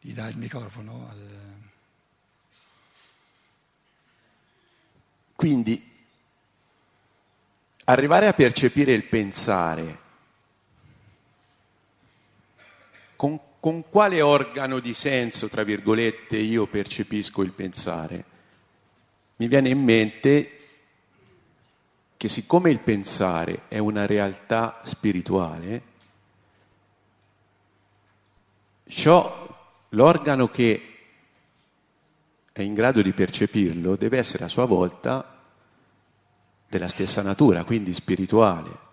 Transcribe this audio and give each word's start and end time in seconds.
Gli 0.00 0.12
dai 0.12 0.30
il 0.30 0.38
microfono 0.38 1.08
al... 1.10 1.26
Quindi 5.34 5.88
arrivare 7.84 8.26
a 8.26 8.32
percepire 8.32 8.92
il 8.92 9.04
pensare 9.04 9.98
con, 13.16 13.40
con, 13.58 13.88
quale 13.88 14.20
organo 14.20 14.78
di 14.78 14.94
senso, 14.94 15.48
tra 15.48 15.64
virgolette, 15.64 16.36
io 16.36 16.66
percepisco 16.66 17.42
il 17.42 17.52
pensare? 17.52 18.24
Mi 19.36 19.48
viene 19.48 19.70
in 19.70 19.82
mente 19.82 20.58
che 22.16 22.28
siccome 22.28 22.70
il 22.70 22.80
pensare 22.80 23.62
è 23.68 23.78
una 23.78 24.06
realtà 24.06 24.80
spirituale, 24.84 25.82
ciò, 28.88 29.57
l'organo 29.90 30.48
che 30.48 30.82
è 32.52 32.62
in 32.62 32.74
grado 32.74 33.02
di 33.02 33.12
percepirlo 33.12 33.96
deve 33.96 34.18
essere 34.18 34.44
a 34.44 34.48
sua 34.48 34.64
volta 34.64 35.42
della 36.68 36.88
stessa 36.88 37.22
natura, 37.22 37.64
quindi 37.64 37.94
spirituale. 37.94 38.86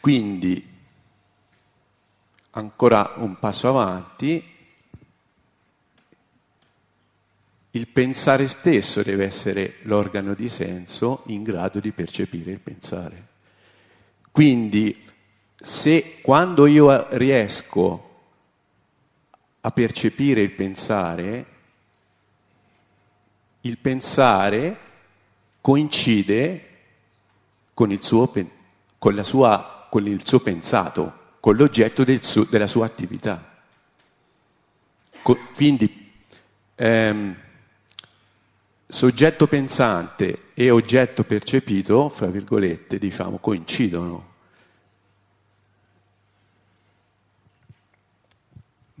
Quindi, 0.00 0.68
ancora 2.50 3.14
un 3.16 3.38
passo 3.38 3.68
avanti, 3.68 4.52
il 7.70 7.88
pensare 7.88 8.48
stesso 8.48 9.02
deve 9.02 9.24
essere 9.24 9.76
l'organo 9.82 10.34
di 10.34 10.48
senso 10.48 11.22
in 11.26 11.42
grado 11.42 11.80
di 11.80 11.92
percepire 11.92 12.52
il 12.52 12.60
pensare. 12.60 13.28
Quindi, 14.30 15.02
se 15.56 16.20
quando 16.20 16.66
io 16.66 17.08
riesco 17.16 18.03
a 19.66 19.70
percepire 19.70 20.42
il 20.42 20.50
pensare, 20.50 21.46
il 23.62 23.78
pensare 23.78 24.78
coincide 25.62 26.68
con 27.72 27.90
il 27.90 28.02
suo, 28.02 28.30
con 28.98 29.24
sua, 29.24 29.86
con 29.88 30.06
il 30.06 30.26
suo 30.26 30.40
pensato, 30.40 31.20
con 31.40 31.56
l'oggetto 31.56 32.04
del 32.04 32.22
su, 32.22 32.44
della 32.44 32.66
sua 32.66 32.84
attività. 32.84 33.62
quindi 35.54 36.12
ehm, 36.74 37.36
soggetto 38.86 39.46
pensante 39.46 40.50
e 40.52 40.68
oggetto 40.68 41.24
percepito, 41.24 42.10
fra 42.10 42.26
virgolette, 42.26 42.98
diciamo, 42.98 43.38
coincidono. 43.38 44.32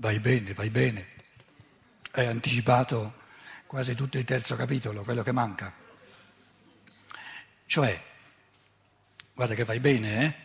Vai 0.04 0.20
bene, 0.20 0.52
vai 0.52 0.68
bene. 0.68 1.06
Hai 2.10 2.26
anticipato 2.26 3.22
quasi 3.66 3.94
tutto 3.94 4.18
il 4.18 4.24
terzo 4.24 4.54
capitolo, 4.54 5.02
quello 5.02 5.22
che 5.22 5.32
manca. 5.32 5.72
Cioè, 7.64 8.02
guarda 9.32 9.54
che 9.54 9.64
vai 9.64 9.80
bene, 9.80 10.44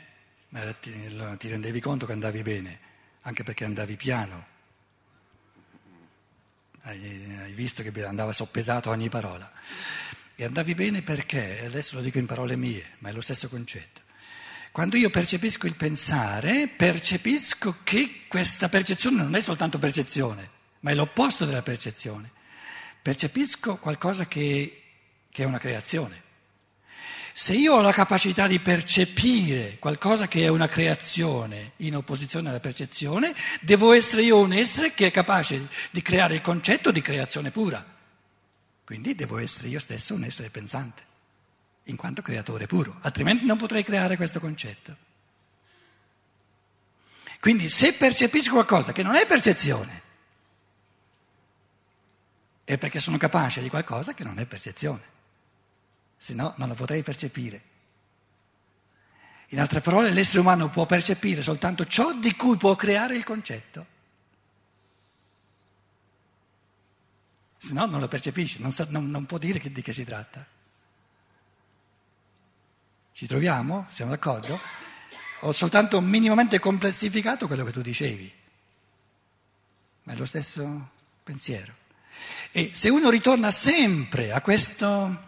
eh? 0.50 0.76
Ti, 0.80 1.14
ti 1.38 1.50
rendevi 1.50 1.82
conto 1.82 2.06
che 2.06 2.14
andavi 2.14 2.42
bene, 2.42 2.80
anche 3.24 3.44
perché 3.44 3.66
andavi 3.66 3.98
piano. 3.98 4.48
Hai, 6.84 7.36
hai 7.42 7.52
visto 7.52 7.84
che 7.84 8.06
andava 8.06 8.32
soppesato 8.32 8.90
ogni 8.90 9.10
parola. 9.10 9.52
E 10.36 10.46
andavi 10.46 10.74
bene 10.74 11.02
perché, 11.02 11.66
adesso 11.66 11.96
lo 11.96 12.02
dico 12.02 12.18
in 12.18 12.28
parole 12.28 12.56
mie, 12.56 12.92
ma 13.00 13.10
è 13.10 13.12
lo 13.12 13.20
stesso 13.20 13.50
concetto. 13.50 14.08
Quando 14.72 14.98
io 14.98 15.10
percepisco 15.10 15.66
il 15.68 15.76
pensare, 15.76 16.68
percepisco 16.68 17.78
che 17.84 18.22
questa 18.28 18.70
percezione 18.70 19.18
non 19.18 19.36
è 19.36 19.42
soltanto 19.42 19.80
percezione, 19.80 20.50
ma 20.82 20.92
è 20.92 20.94
l'opposto 20.94 21.46
della 21.46 21.64
percezione. 21.64 22.32
Percepisco 23.02 23.78
qualcosa 23.78 24.28
che, 24.28 24.82
che 25.32 25.44
è 25.44 25.46
una 25.46 25.58
creazione. 25.58 26.28
Se 27.34 27.54
io 27.54 27.76
ho 27.76 27.82
la 27.82 27.94
capacità 27.94 28.48
di 28.48 28.60
percepire 28.60 29.78
qualcosa 29.80 30.28
che 30.28 30.44
è 30.44 30.50
una 30.50 30.68
creazione 30.68 31.72
in 31.78 31.96
opposizione 31.96 32.50
alla 32.50 32.60
percezione, 32.60 33.34
devo 33.62 33.94
essere 33.94 34.24
io 34.24 34.40
un 34.40 34.52
essere 34.52 34.94
che 34.94 35.08
è 35.08 35.12
capace 35.12 35.68
di 35.90 36.02
creare 36.02 36.36
il 36.36 36.42
concetto 36.42 36.92
di 36.92 37.02
creazione 37.02 37.50
pura. 37.50 37.84
Quindi 38.84 39.16
devo 39.16 39.38
essere 39.38 39.68
io 39.68 39.80
stesso 39.80 40.14
un 40.16 40.24
essere 40.26 40.50
pensante, 40.50 41.04
in 41.84 41.96
quanto 41.96 42.22
creatore 42.22 42.68
puro, 42.68 42.98
altrimenti 43.02 43.46
non 43.46 43.58
potrei 43.58 43.84
creare 43.84 44.16
questo 44.16 44.40
concetto. 44.40 45.08
Quindi 47.40 47.70
se 47.70 47.94
percepisco 47.94 48.54
qualcosa 48.54 48.92
che 48.92 49.04
non 49.04 49.16
è 49.16 49.26
percezione, 49.26 50.02
è 52.64 52.78
perché 52.78 53.00
sono 53.00 53.18
capace 53.18 53.62
di 53.62 53.70
qualcosa 53.70 54.14
che 54.14 54.24
non 54.24 54.38
è 54.40 54.46
percezione 54.46 55.18
se 56.20 56.34
no 56.34 56.54
non 56.58 56.68
lo 56.68 56.74
potrei 56.76 57.02
percepire. 57.02 57.64
In 59.52 59.60
altre 59.60 59.80
parole, 59.80 60.12
l'essere 60.12 60.42
umano 60.42 60.70
può 60.70 60.86
percepire 60.86 61.42
soltanto 61.42 61.86
ciò 61.86 62.14
di 62.14 62.36
cui 62.36 62.58
può 62.58 62.76
creare 62.76 63.16
il 63.16 63.24
concetto. 63.24 63.86
Se 67.58 67.74
no 67.74 67.86
non 67.86 68.02
lo 68.02 68.08
percepisce, 68.10 68.60
non, 68.60 68.72
sa, 68.74 68.86
non, 68.90 69.10
non 69.10 69.26
può 69.26 69.38
dire 69.38 69.60
che, 69.60 69.72
di 69.72 69.82
che 69.82 69.94
si 69.94 70.04
tratta. 70.04 70.46
Ci 73.20 73.28
troviamo? 73.28 73.86
Siamo 73.90 74.12
d'accordo? 74.12 74.58
Ho 75.42 75.52
soltanto 75.52 76.00
minimamente 76.00 76.58
complessificato 76.58 77.48
quello 77.48 77.66
che 77.66 77.74
tu 77.74 77.82
dicevi, 77.82 78.34
ma 80.04 80.14
è 80.14 80.16
lo 80.16 80.24
stesso 80.24 80.92
pensiero. 81.22 81.76
E 82.52 82.72
se 82.74 82.88
uno 82.88 83.10
ritorna 83.10 83.52
sempre 83.52 84.32
a 84.32 84.40
questo 84.40 85.22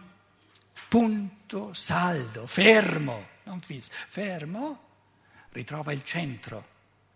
punto 0.88 1.74
saldo, 1.74 2.46
fermo, 2.46 3.28
non 3.42 3.60
fisso, 3.60 3.90
fermo, 4.08 4.88
ritrova 5.50 5.92
il 5.92 6.02
centro 6.02 6.66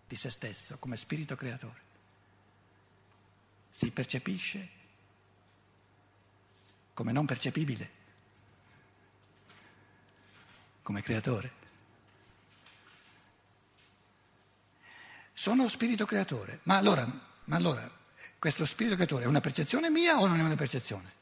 di 0.07 0.15
se 0.15 0.29
stesso 0.29 0.77
come 0.79 0.99
spirito 0.99 1.37
creatore. 1.37 1.81
Si 3.71 3.91
percepisce 3.93 4.69
come 6.93 7.13
non 7.13 7.25
percepibile, 7.25 7.91
come 10.87 11.03
creatore. 11.03 11.51
Sono 15.33 15.69
spirito 15.69 16.07
creatore, 16.07 16.61
ma 16.63 16.77
allora, 16.77 17.05
ma 17.45 17.57
allora 17.57 17.91
questo 18.39 18.65
spirito 18.65 18.95
creatore 18.95 19.25
è 19.25 19.27
una 19.27 19.41
percezione 19.41 19.91
mia 19.91 20.21
o 20.21 20.29
non 20.29 20.39
è 20.39 20.43
una 20.43 20.55
percezione? 20.55 21.15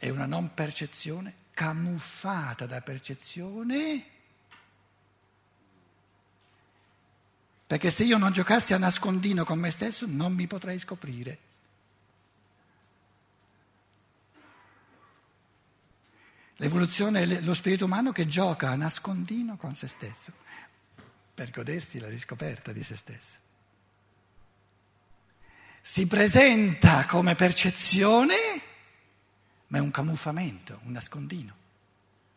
è 0.00 0.08
una 0.08 0.24
non 0.24 0.54
percezione 0.54 1.34
camuffata 1.52 2.64
da 2.64 2.80
percezione. 2.80 4.04
Perché 7.66 7.90
se 7.90 8.04
io 8.04 8.16
non 8.16 8.32
giocassi 8.32 8.72
a 8.72 8.78
nascondino 8.78 9.44
con 9.44 9.58
me 9.58 9.70
stesso 9.70 10.06
non 10.08 10.32
mi 10.32 10.46
potrei 10.46 10.78
scoprire. 10.78 11.49
L'evoluzione 16.60 17.22
è 17.22 17.40
lo 17.40 17.54
spirito 17.54 17.86
umano 17.86 18.12
che 18.12 18.26
gioca 18.26 18.68
a 18.68 18.74
nascondino 18.76 19.56
con 19.56 19.74
se 19.74 19.86
stesso 19.86 20.30
per 21.32 21.50
godersi 21.50 21.98
la 21.98 22.08
riscoperta 22.08 22.70
di 22.70 22.84
se 22.84 22.96
stesso. 22.96 23.38
Si 25.80 26.06
presenta 26.06 27.06
come 27.06 27.34
percezione 27.34 28.36
ma 29.68 29.78
è 29.78 29.80
un 29.80 29.90
camuffamento, 29.90 30.80
un 30.82 30.92
nascondino, 30.92 31.54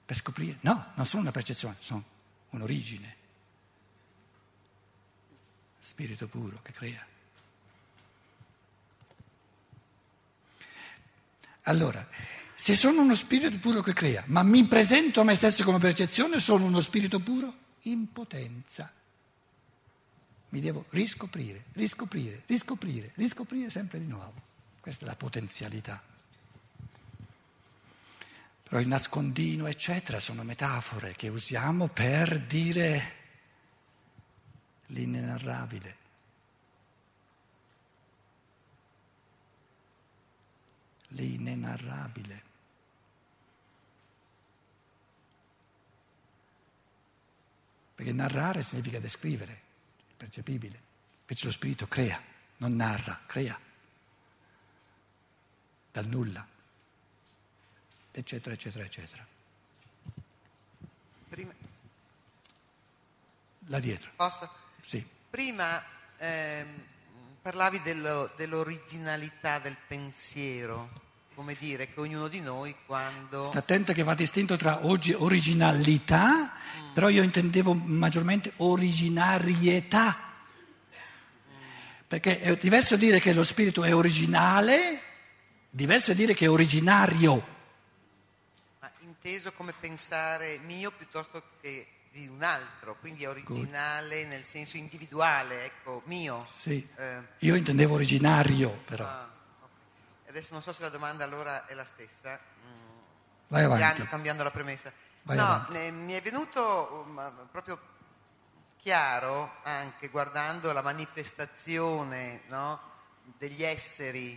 per 0.05 0.15
scoprire. 0.15 0.57
No, 0.61 0.91
non 0.93 1.05
sono 1.05 1.23
una 1.23 1.31
percezione, 1.31 1.75
sono 1.79 2.03
un'origine. 2.51 3.15
Spirito 5.79 6.29
puro 6.29 6.61
che 6.61 6.71
crea. 6.71 7.05
Allora, 11.63 12.07
se 12.63 12.77
sono 12.77 13.01
uno 13.01 13.13
spirito 13.13 13.59
puro 13.59 13.81
che 13.81 13.91
crea, 13.91 14.23
ma 14.27 14.41
mi 14.41 14.65
presento 14.65 15.19
a 15.19 15.25
me 15.25 15.35
stesso 15.35 15.65
come 15.65 15.79
percezione, 15.79 16.39
sono 16.39 16.63
uno 16.63 16.79
spirito 16.79 17.19
puro 17.19 17.53
in 17.81 18.09
potenza. 18.13 18.89
Mi 20.47 20.61
devo 20.61 20.85
riscoprire, 20.91 21.65
riscoprire, 21.73 22.43
riscoprire, 22.45 23.11
riscoprire 23.15 23.69
sempre 23.69 23.99
di 23.99 24.07
nuovo. 24.07 24.41
Questa 24.79 25.03
è 25.03 25.07
la 25.09 25.15
potenzialità. 25.17 26.01
Però 28.63 28.79
il 28.79 28.87
nascondino, 28.87 29.67
eccetera, 29.67 30.21
sono 30.21 30.43
metafore 30.43 31.15
che 31.17 31.27
usiamo 31.27 31.87
per 31.89 32.39
dire 32.45 33.15
l'inenarrabile. 34.85 35.97
L'inenarrabile. 41.09 42.51
Perché 48.03 48.11
narrare 48.17 48.61
significa 48.61 48.99
descrivere, 48.99 49.57
percepibile. 50.17 50.81
Invece 51.21 51.45
lo 51.45 51.51
spirito 51.51 51.87
crea, 51.87 52.21
non 52.57 52.75
narra, 52.75 53.21
crea. 53.25 53.57
Dal 55.91 56.05
nulla. 56.07 56.45
Eccetera, 58.11 58.53
eccetera, 58.53 58.83
eccetera. 58.83 59.25
Prima, 61.29 61.53
Là 63.67 63.79
dietro. 63.79 64.11
posso? 64.17 64.53
Sì. 64.81 65.05
Prima 65.29 65.81
ehm, 66.17 66.85
parlavi 67.41 67.81
dello- 67.81 68.31
dell'originalità 68.35 69.59
del 69.59 69.77
pensiero, 69.87 70.89
come 71.35 71.55
dire 71.59 71.91
che 71.91 71.99
ognuno 71.99 72.27
di 72.27 72.41
noi 72.41 72.75
quando... 72.85 73.43
Sta 73.43 73.59
attenta 73.59 73.93
che 73.93 74.03
va 74.03 74.13
distinto 74.13 74.55
tra 74.55 74.85
oggi 74.85 75.13
originalità, 75.13 76.53
però 76.93 77.09
io 77.09 77.23
intendevo 77.23 77.73
maggiormente 77.73 78.53
originarietà. 78.57 80.31
Perché 82.07 82.39
è 82.39 82.55
diverso 82.57 82.95
dire 82.95 83.19
che 83.19 83.33
lo 83.33 83.43
spirito 83.43 83.83
è 83.83 83.93
originale, 83.93 85.01
diverso 85.69 86.11
è 86.11 86.15
dire 86.15 86.33
che 86.33 86.45
è 86.45 86.49
originario. 86.49 87.47
Ma 88.79 88.91
inteso 88.99 89.51
come 89.53 89.73
pensare 89.79 90.59
mio 90.63 90.91
piuttosto 90.91 91.41
che 91.59 91.87
di 92.11 92.27
un 92.27 92.43
altro, 92.43 92.95
quindi 92.99 93.23
è 93.23 93.29
originale 93.29 94.25
nel 94.25 94.43
senso 94.43 94.77
individuale, 94.77 95.65
ecco, 95.65 96.03
mio. 96.05 96.45
Sì. 96.47 96.87
Eh, 96.95 97.17
Io 97.39 97.55
intendevo 97.55 97.95
originario, 97.95 98.69
però. 98.85 99.05
ah. 99.05 99.33
Adesso 100.33 100.53
non 100.53 100.63
so 100.63 100.73
se 100.73 100.81
la 100.81 100.89
domanda 100.89 101.23
allora 101.23 101.67
è 101.67 101.75
la 101.75 101.85
stessa. 101.85 102.31
Mm, 102.65 102.97
Vai 103.49 103.63
avanti. 103.65 103.81
cambiando, 103.83 104.09
cambiando 104.09 104.43
la 104.43 104.49
premessa. 104.49 104.91
Vai 105.21 105.37
no, 105.37 105.67
eh, 105.73 105.91
mi 105.91 106.13
è 106.13 106.21
venuto 106.23 107.03
um, 107.05 107.47
proprio 107.51 107.79
chiaro 108.77 109.57
anche 109.61 110.07
guardando 110.09 110.73
la 110.73 110.81
manifestazione 110.81 112.41
no, 112.47 112.79
degli 113.37 113.61
esseri 113.63 114.31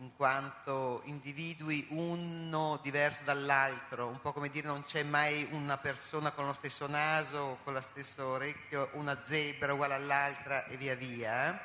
in 0.00 0.14
quanto 0.16 1.00
individui 1.04 1.86
uno 1.92 2.78
diverso 2.82 3.22
dall'altro, 3.24 4.06
un 4.06 4.20
po' 4.20 4.34
come 4.34 4.50
dire 4.50 4.66
non 4.66 4.84
c'è 4.84 5.02
mai 5.02 5.48
una 5.50 5.78
persona 5.78 6.30
con 6.32 6.44
lo 6.44 6.52
stesso 6.52 6.86
naso, 6.86 7.58
con 7.64 7.72
lo 7.72 7.80
stesso 7.80 8.26
orecchio, 8.26 8.90
una 8.92 9.18
zebra 9.22 9.72
uguale 9.72 9.94
all'altra 9.94 10.66
e 10.66 10.76
via 10.76 10.94
via. 10.94 11.58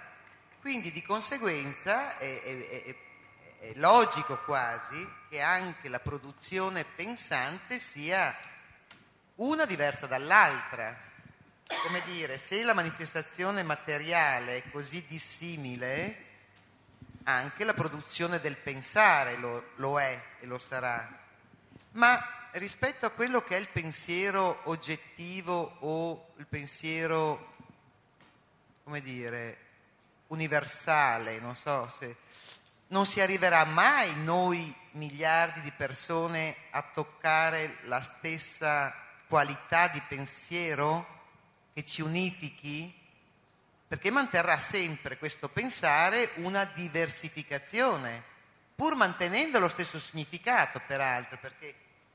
Quindi 0.61 0.89
di 0.89 1.01
conseguenza 1.01 2.17
è, 2.17 2.41
è- 2.41 2.69
è- 2.85 2.95
è 3.63 3.71
logico 3.75 4.39
quasi 4.39 5.09
che 5.29 5.39
anche 5.39 5.87
la 5.87 6.01
produzione 6.01 6.83
pensante 6.83 7.79
sia 7.79 8.37
una 9.35 9.63
diversa 9.63 10.05
dall'altra. 10.05 10.99
Come 11.65 12.03
dire, 12.03 12.37
se 12.37 12.61
la 12.63 12.73
manifestazione 12.73 13.63
materiale 13.63 14.57
è 14.57 14.69
così 14.69 15.05
dissimile, 15.07 16.25
anche 17.23 17.63
la 17.63 17.73
produzione 17.73 18.41
del 18.41 18.57
pensare 18.57 19.37
lo, 19.37 19.69
lo 19.75 19.97
è 19.97 20.21
e 20.41 20.45
lo 20.45 20.59
sarà. 20.59 21.07
Ma 21.91 22.49
rispetto 22.51 23.05
a 23.05 23.11
quello 23.11 23.43
che 23.43 23.55
è 23.55 23.59
il 23.59 23.69
pensiero 23.69 24.59
oggettivo 24.65 25.77
o 25.79 26.33
il 26.35 26.47
pensiero, 26.47 27.55
come 28.83 29.01
dire, 29.01 29.57
universale, 30.27 31.39
non 31.39 31.55
so 31.55 31.87
se 31.87 32.17
non 32.87 33.05
si 33.05 33.21
arriverà 33.21 33.65
mai 33.65 34.15
noi 34.23 34.73
miliardi 34.91 35.61
di 35.61 35.71
persone 35.71 36.55
a 36.71 36.81
toccare 36.93 37.77
la 37.83 38.01
stessa 38.01 38.93
qualità 39.27 39.87
di 39.87 40.01
pensiero 40.07 41.05
che 41.73 41.83
ci 41.83 42.01
unifichi? 42.01 42.93
Perché 43.87 44.11
manterrà 44.11 44.57
sempre 44.57 45.17
questo 45.17 45.49
pensare 45.49 46.31
una 46.35 46.65
diversificazione, 46.65 48.23
pur 48.75 48.95
mantenendo 48.95 49.59
lo 49.59 49.67
stesso 49.67 49.99
significato, 49.99 50.81
peraltro, 50.85 51.37
perché 51.39 51.73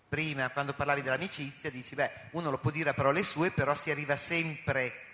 prima 0.08 0.50
quando 0.50 0.74
parlavi 0.74 1.02
dell'amicizia 1.02 1.70
dici, 1.70 1.94
beh, 1.94 2.10
uno 2.32 2.50
lo 2.50 2.58
può 2.58 2.70
dire 2.70 2.90
a 2.90 2.94
parole 2.94 3.22
sue, 3.22 3.50
però 3.50 3.74
si 3.74 3.90
arriva 3.90 4.16
sempre 4.16 5.06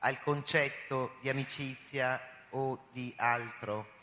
al 0.00 0.20
concetto 0.20 1.16
di 1.20 1.28
amicizia 1.28 2.20
o 2.50 2.88
di 2.92 3.12
altro. 3.16 3.93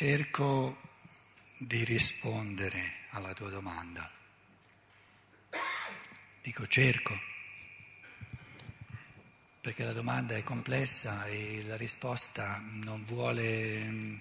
Cerco 0.00 0.80
di 1.56 1.82
rispondere 1.82 3.06
alla 3.10 3.34
tua 3.34 3.50
domanda. 3.50 4.08
Dico 6.40 6.68
cerco, 6.68 7.18
perché 9.60 9.82
la 9.82 9.92
domanda 9.92 10.36
è 10.36 10.44
complessa 10.44 11.26
e 11.26 11.64
la 11.66 11.76
risposta 11.76 12.62
non 12.64 13.04
vuole 13.06 13.82
mm, 13.82 14.16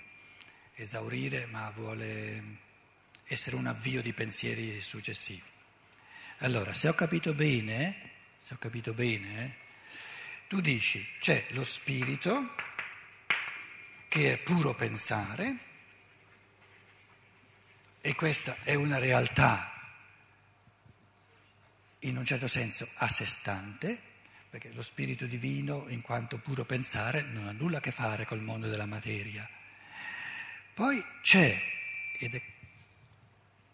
esaurire, 0.73 1.45
ma 1.45 1.69
vuole 1.69 2.43
essere 3.25 3.55
un 3.55 3.67
avvio 3.67 4.01
di 4.01 4.13
pensieri 4.13 4.81
successivi. 4.81 5.43
Allora, 6.39 6.73
se 6.73 6.87
ho 6.87 6.95
capito 6.95 7.35
bene, 7.35 8.13
se 8.39 8.55
ho 8.55 8.57
capito 8.57 8.95
bene, 8.95 9.57
tu 10.47 10.59
dici 10.59 11.07
c'è 11.19 11.45
lo 11.51 11.63
spirito 11.63 12.55
che 14.07 14.33
è 14.33 14.37
puro 14.39 14.73
pensare 14.73 15.65
e 18.07 18.15
questa 18.15 18.55
è 18.63 18.73
una 18.73 18.99
realtà 18.99 19.69
in 21.99 22.15
un 22.15 22.23
certo 22.23 22.47
senso 22.47 22.87
a 22.95 23.09
sé 23.09 23.25
stante, 23.25 23.99
perché 24.49 24.71
lo 24.71 24.81
spirito 24.81 25.25
divino 25.25 25.89
in 25.89 25.99
quanto 25.99 26.37
puro 26.37 26.63
pensare 26.63 27.23
non 27.23 27.49
ha 27.49 27.51
nulla 27.51 27.79
a 27.79 27.81
che 27.81 27.91
fare 27.91 28.25
col 28.25 28.39
mondo 28.39 28.69
della 28.69 28.85
materia. 28.85 29.45
Poi 30.73 31.03
c'è, 31.21 31.59
ed 32.17 32.35
è 32.35 32.41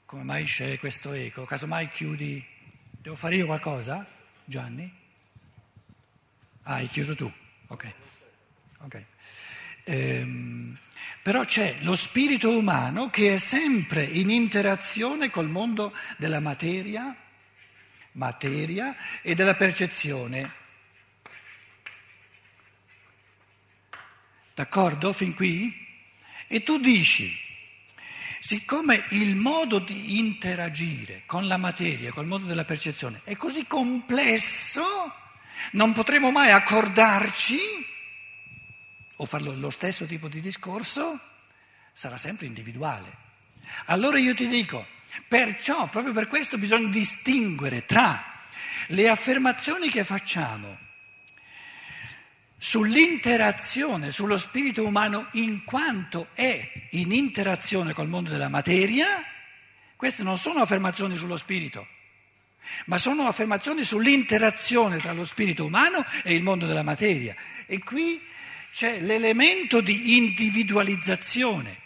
come 0.04 0.24
mai 0.24 0.46
c'è 0.46 0.80
questo 0.80 1.12
eco, 1.14 1.46
casomai 1.46 1.88
chiudi, 1.90 2.44
devo 2.90 3.16
fare 3.16 3.36
io 3.36 3.46
qualcosa? 3.46 4.04
Gianni? 4.46 4.92
Ah, 6.64 6.74
hai 6.78 6.88
chiuso 6.88 7.14
tu, 7.16 7.32
ok. 7.68 7.94
ok. 8.80 9.06
Ehm, 9.86 10.78
però 11.22 11.46
c'è 11.46 11.78
lo 11.82 11.96
spirito 11.96 12.58
umano 12.58 13.10
che 13.10 13.36
è 13.36 13.38
sempre 13.38 14.04
in 14.04 14.30
interazione 14.30 15.30
col 15.30 15.50
mondo 15.50 15.96
della 16.18 16.42
materia, 16.42 17.16
materia 18.14 18.96
e 19.22 19.34
della 19.34 19.56
percezione. 19.56 20.62
D'accordo 24.54 25.14
fin 25.14 25.34
qui? 25.34 25.74
E 26.48 26.62
tu 26.62 26.78
dici, 26.78 27.34
siccome 28.40 29.06
il 29.12 29.36
modo 29.36 29.80
di 29.80 30.20
interagire 30.20 31.24
con 31.26 31.48
la 31.48 31.58
materia, 31.58 32.12
col 32.12 32.28
mondo 32.28 32.48
della 32.48 32.66
percezione 32.66 33.22
è 33.24 33.38
così 33.38 33.66
complesso, 33.66 34.84
non 35.72 35.94
potremo 35.94 36.32
mai 36.32 36.52
accordarci 36.52 37.58
o 39.24 39.26
fare 39.26 39.44
lo 39.44 39.70
stesso 39.70 40.06
tipo 40.06 40.28
di 40.28 40.42
discorso, 40.42 41.20
sarà 41.94 42.18
sempre 42.18 42.46
individuale. 42.46 43.18
Allora 43.86 44.20
io 44.20 44.36
ti 44.36 44.48
dico, 44.48 44.86
perciò, 45.28 45.88
proprio 45.88 46.14
per 46.14 46.28
questo 46.28 46.58
bisogna 46.58 46.90
distinguere 46.90 47.86
tra 47.86 48.42
le 48.88 49.08
affermazioni 49.10 49.90
che 49.90 50.04
facciamo 50.04 50.78
sull'interazione, 52.58 54.12
sullo 54.12 54.38
spirito 54.38 54.86
umano 54.86 55.28
in 55.34 55.64
quanto 55.64 56.28
è 56.34 56.88
in 56.92 57.12
interazione 57.12 57.94
col 57.94 58.08
mondo 58.08 58.30
della 58.30 58.50
materia, 58.50 59.24
queste 59.96 60.24
non 60.24 60.38
sono 60.38 60.62
affermazioni 60.62 61.16
sullo 61.16 61.38
spirito, 61.38 61.88
ma 62.86 62.98
sono 62.98 63.28
affermazioni 63.28 63.84
sull'interazione 63.86 64.98
tra 65.00 65.14
lo 65.14 65.24
spirito 65.24 65.66
umano 65.66 66.06
e 66.24 66.36
il 66.36 66.44
mondo 66.44 66.66
della 66.66 66.84
materia. 66.84 67.36
E 67.66 67.80
qui 67.80 68.22
c'è 68.74 69.00
l'elemento 69.00 69.82
di 69.82 70.18
individualizzazione. 70.18 71.80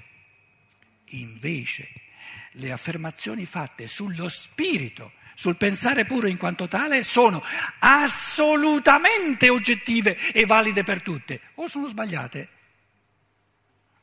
Invece 1.09 1.89
le 2.53 2.71
affermazioni 2.71 3.45
fatte 3.45 3.89
sullo 3.89 4.29
spirito, 4.29 5.11
sul 5.35 5.57
pensare 5.57 6.05
puro 6.05 6.27
in 6.27 6.37
quanto 6.37 6.69
tale, 6.69 7.03
sono 7.03 7.43
assolutamente 7.79 9.49
oggettive 9.49 10.17
e 10.31 10.45
valide 10.45 10.83
per 10.83 11.01
tutte. 11.01 11.41
O 11.55 11.67
sono 11.67 11.87
sbagliate? 11.87 12.49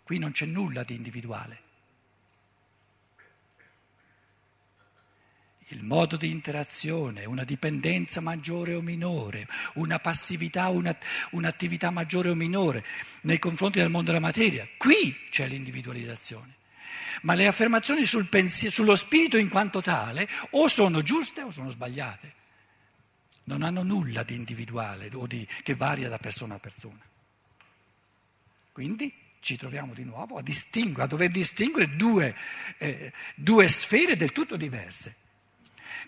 Qui 0.03 0.19
non 0.19 0.33
c'è 0.33 0.45
nulla 0.45 0.83
di 0.83 0.95
individuale. 0.95 1.63
Il 5.69 5.83
modo 5.83 6.17
di 6.17 6.31
interazione, 6.31 7.25
una 7.25 7.45
dipendenza 7.45 8.21
maggiore 8.21 8.75
o 8.75 8.83
minore, 8.83 9.49
una 9.75 9.99
passività, 9.99 10.69
una, 10.69 10.97
un'attività 11.31 11.91
maggiore 11.91 12.29
o 12.29 12.35
minore 12.35 12.85
nei 13.23 13.39
confronti 13.39 13.79
del 13.79 13.89
mondo 13.89 14.13
della 14.13 14.25
materia, 14.25 14.69
qui 14.77 15.17
c'è 15.31 15.49
l'individualizzazione. 15.49 16.57
ma 17.23 17.35
le 17.35 17.47
affermazioni 17.47 18.05
sul 18.05 18.29
pensiero, 18.29 18.75
sullo 18.75 18.95
spirito 18.95 19.37
in 19.37 19.49
quanto 19.49 19.81
tale 19.81 20.29
o 20.51 20.69
sono 20.69 21.03
giuste 21.03 21.43
o 21.43 21.51
sono 21.51 21.71
sbagliate. 21.71 22.35
Non 23.45 23.63
hanno 23.63 23.83
nulla 23.83 24.23
di 24.23 24.35
individuale 24.35 25.09
o 25.13 25.27
di, 25.27 25.47
che 25.63 25.75
varia 25.75 26.09
da 26.09 26.19
persona 26.19 26.55
a 26.55 26.59
persona. 26.59 27.01
Quindi 28.73 29.13
ci 29.41 29.57
troviamo 29.57 29.95
di 29.95 30.05
nuovo 30.05 30.37
a, 30.37 30.43
a 30.43 31.07
dover 31.07 31.31
distinguere 31.31 31.95
due, 31.97 32.35
eh, 32.79 33.13
due 33.35 33.69
sfere 33.69 34.17
del 34.17 34.33
tutto 34.33 34.57
diverse. 34.57 35.17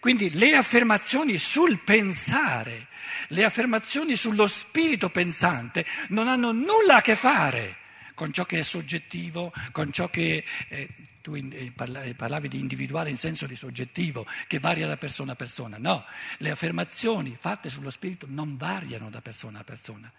Quindi 0.00 0.30
le 0.30 0.54
affermazioni 0.54 1.38
sul 1.38 1.78
pensare, 1.78 2.88
le 3.28 3.44
affermazioni 3.44 4.16
sullo 4.16 4.46
spirito 4.46 5.10
pensante 5.10 5.84
non 6.08 6.28
hanno 6.28 6.52
nulla 6.52 6.96
a 6.96 7.00
che 7.00 7.16
fare 7.16 7.78
con 8.14 8.32
ciò 8.32 8.44
che 8.46 8.60
è 8.60 8.62
soggettivo, 8.62 9.52
con 9.72 9.92
ciò 9.92 10.08
che 10.08 10.42
eh, 10.68 10.88
tu 11.20 11.34
eh, 11.34 11.72
parlavi 12.16 12.48
di 12.48 12.58
individuale 12.58 13.10
in 13.10 13.16
senso 13.16 13.46
di 13.46 13.56
soggettivo, 13.56 14.26
che 14.46 14.58
varia 14.58 14.86
da 14.86 14.96
persona 14.96 15.32
a 15.32 15.36
persona. 15.36 15.76
No, 15.76 16.04
le 16.38 16.50
affermazioni 16.50 17.36
fatte 17.38 17.68
sullo 17.68 17.90
spirito 17.90 18.26
non 18.28 18.56
variano 18.56 19.10
da 19.10 19.20
persona 19.20 19.60
a 19.60 19.64
persona, 19.64 20.10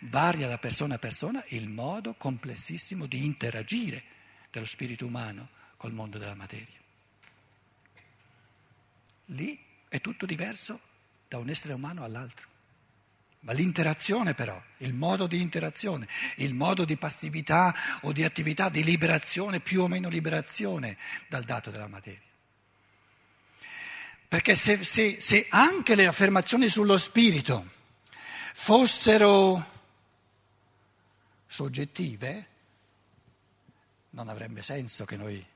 varia 0.00 0.46
da 0.46 0.58
persona 0.58 0.96
a 0.96 0.98
persona 0.98 1.42
il 1.48 1.68
modo 1.68 2.14
complessissimo 2.14 3.06
di 3.06 3.24
interagire 3.24 4.02
dello 4.50 4.66
spirito 4.66 5.06
umano 5.06 5.48
col 5.76 5.92
mondo 5.92 6.18
della 6.18 6.34
materia. 6.34 6.77
Lì 9.32 9.58
è 9.88 10.00
tutto 10.00 10.26
diverso 10.26 10.80
da 11.28 11.38
un 11.38 11.48
essere 11.50 11.72
umano 11.72 12.04
all'altro. 12.04 12.46
Ma 13.40 13.52
l'interazione 13.52 14.34
però, 14.34 14.60
il 14.78 14.94
modo 14.94 15.26
di 15.26 15.40
interazione, 15.40 16.08
il 16.36 16.54
modo 16.54 16.84
di 16.84 16.96
passività 16.96 17.74
o 18.02 18.12
di 18.12 18.24
attività 18.24 18.68
di 18.68 18.82
liberazione, 18.82 19.60
più 19.60 19.82
o 19.82 19.88
meno 19.88 20.08
liberazione 20.08 20.98
dal 21.28 21.44
dato 21.44 21.70
della 21.70 21.86
materia. 21.86 22.26
Perché 24.26 24.56
se, 24.56 24.82
se, 24.82 25.20
se 25.20 25.46
anche 25.50 25.94
le 25.94 26.06
affermazioni 26.06 26.68
sullo 26.68 26.98
spirito 26.98 27.70
fossero 28.54 29.76
soggettive, 31.46 32.48
non 34.10 34.28
avrebbe 34.28 34.62
senso 34.62 35.04
che 35.04 35.16
noi, 35.16 35.46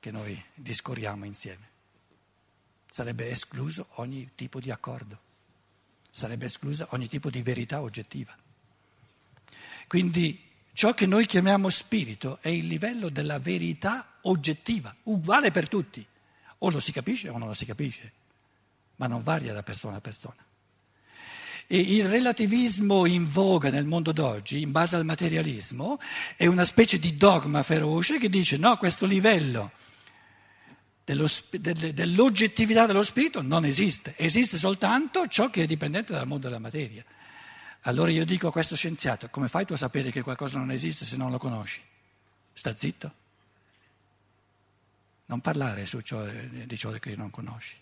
che 0.00 0.10
noi 0.10 0.42
discorriamo 0.54 1.24
insieme. 1.24 1.74
Sarebbe 2.88 3.30
escluso 3.30 3.88
ogni 3.96 4.30
tipo 4.34 4.60
di 4.60 4.70
accordo 4.70 5.24
sarebbe 6.16 6.46
esclusa 6.46 6.86
ogni 6.92 7.08
tipo 7.08 7.28
di 7.28 7.42
verità 7.42 7.82
oggettiva. 7.82 8.34
Quindi 9.86 10.42
ciò 10.72 10.94
che 10.94 11.04
noi 11.04 11.26
chiamiamo 11.26 11.68
spirito 11.68 12.38
è 12.40 12.48
il 12.48 12.66
livello 12.66 13.10
della 13.10 13.38
verità 13.38 14.14
oggettiva, 14.22 14.94
uguale 15.04 15.50
per 15.50 15.68
tutti. 15.68 16.04
O 16.60 16.70
lo 16.70 16.80
si 16.80 16.90
capisce 16.90 17.28
o 17.28 17.36
non 17.36 17.48
lo 17.48 17.52
si 17.52 17.66
capisce, 17.66 18.12
ma 18.96 19.06
non 19.06 19.22
varia 19.22 19.52
da 19.52 19.62
persona 19.62 19.96
a 19.96 20.00
persona. 20.00 20.42
E 21.66 21.78
il 21.78 22.08
relativismo 22.08 23.04
in 23.04 23.30
voga 23.30 23.68
nel 23.68 23.84
mondo 23.84 24.12
d'oggi, 24.12 24.62
in 24.62 24.70
base 24.70 24.96
al 24.96 25.04
materialismo, 25.04 26.00
è 26.34 26.46
una 26.46 26.64
specie 26.64 26.98
di 26.98 27.18
dogma 27.18 27.62
feroce 27.62 28.18
che 28.18 28.30
dice 28.30 28.56
no, 28.56 28.78
questo 28.78 29.04
livello 29.04 29.70
dello, 31.06 31.28
dell'oggettività 31.92 32.84
dello 32.84 33.04
spirito 33.04 33.40
non 33.40 33.64
esiste, 33.64 34.16
esiste 34.16 34.58
soltanto 34.58 35.28
ciò 35.28 35.50
che 35.50 35.62
è 35.62 35.66
dipendente 35.66 36.12
dal 36.12 36.26
mondo 36.26 36.48
della 36.48 36.58
materia. 36.58 37.04
Allora 37.82 38.10
io 38.10 38.24
dico 38.24 38.48
a 38.48 38.50
questo 38.50 38.74
scienziato, 38.74 39.28
come 39.30 39.46
fai 39.46 39.64
tu 39.64 39.72
a 39.72 39.76
sapere 39.76 40.10
che 40.10 40.22
qualcosa 40.22 40.58
non 40.58 40.72
esiste 40.72 41.04
se 41.04 41.16
non 41.16 41.30
lo 41.30 41.38
conosci? 41.38 41.80
Sta 42.52 42.76
zitto. 42.76 43.14
Non 45.26 45.40
parlare 45.40 45.86
ciò, 45.86 46.24
di 46.24 46.76
ciò 46.76 46.90
che 46.90 47.14
non 47.14 47.30
conosci. 47.30 47.76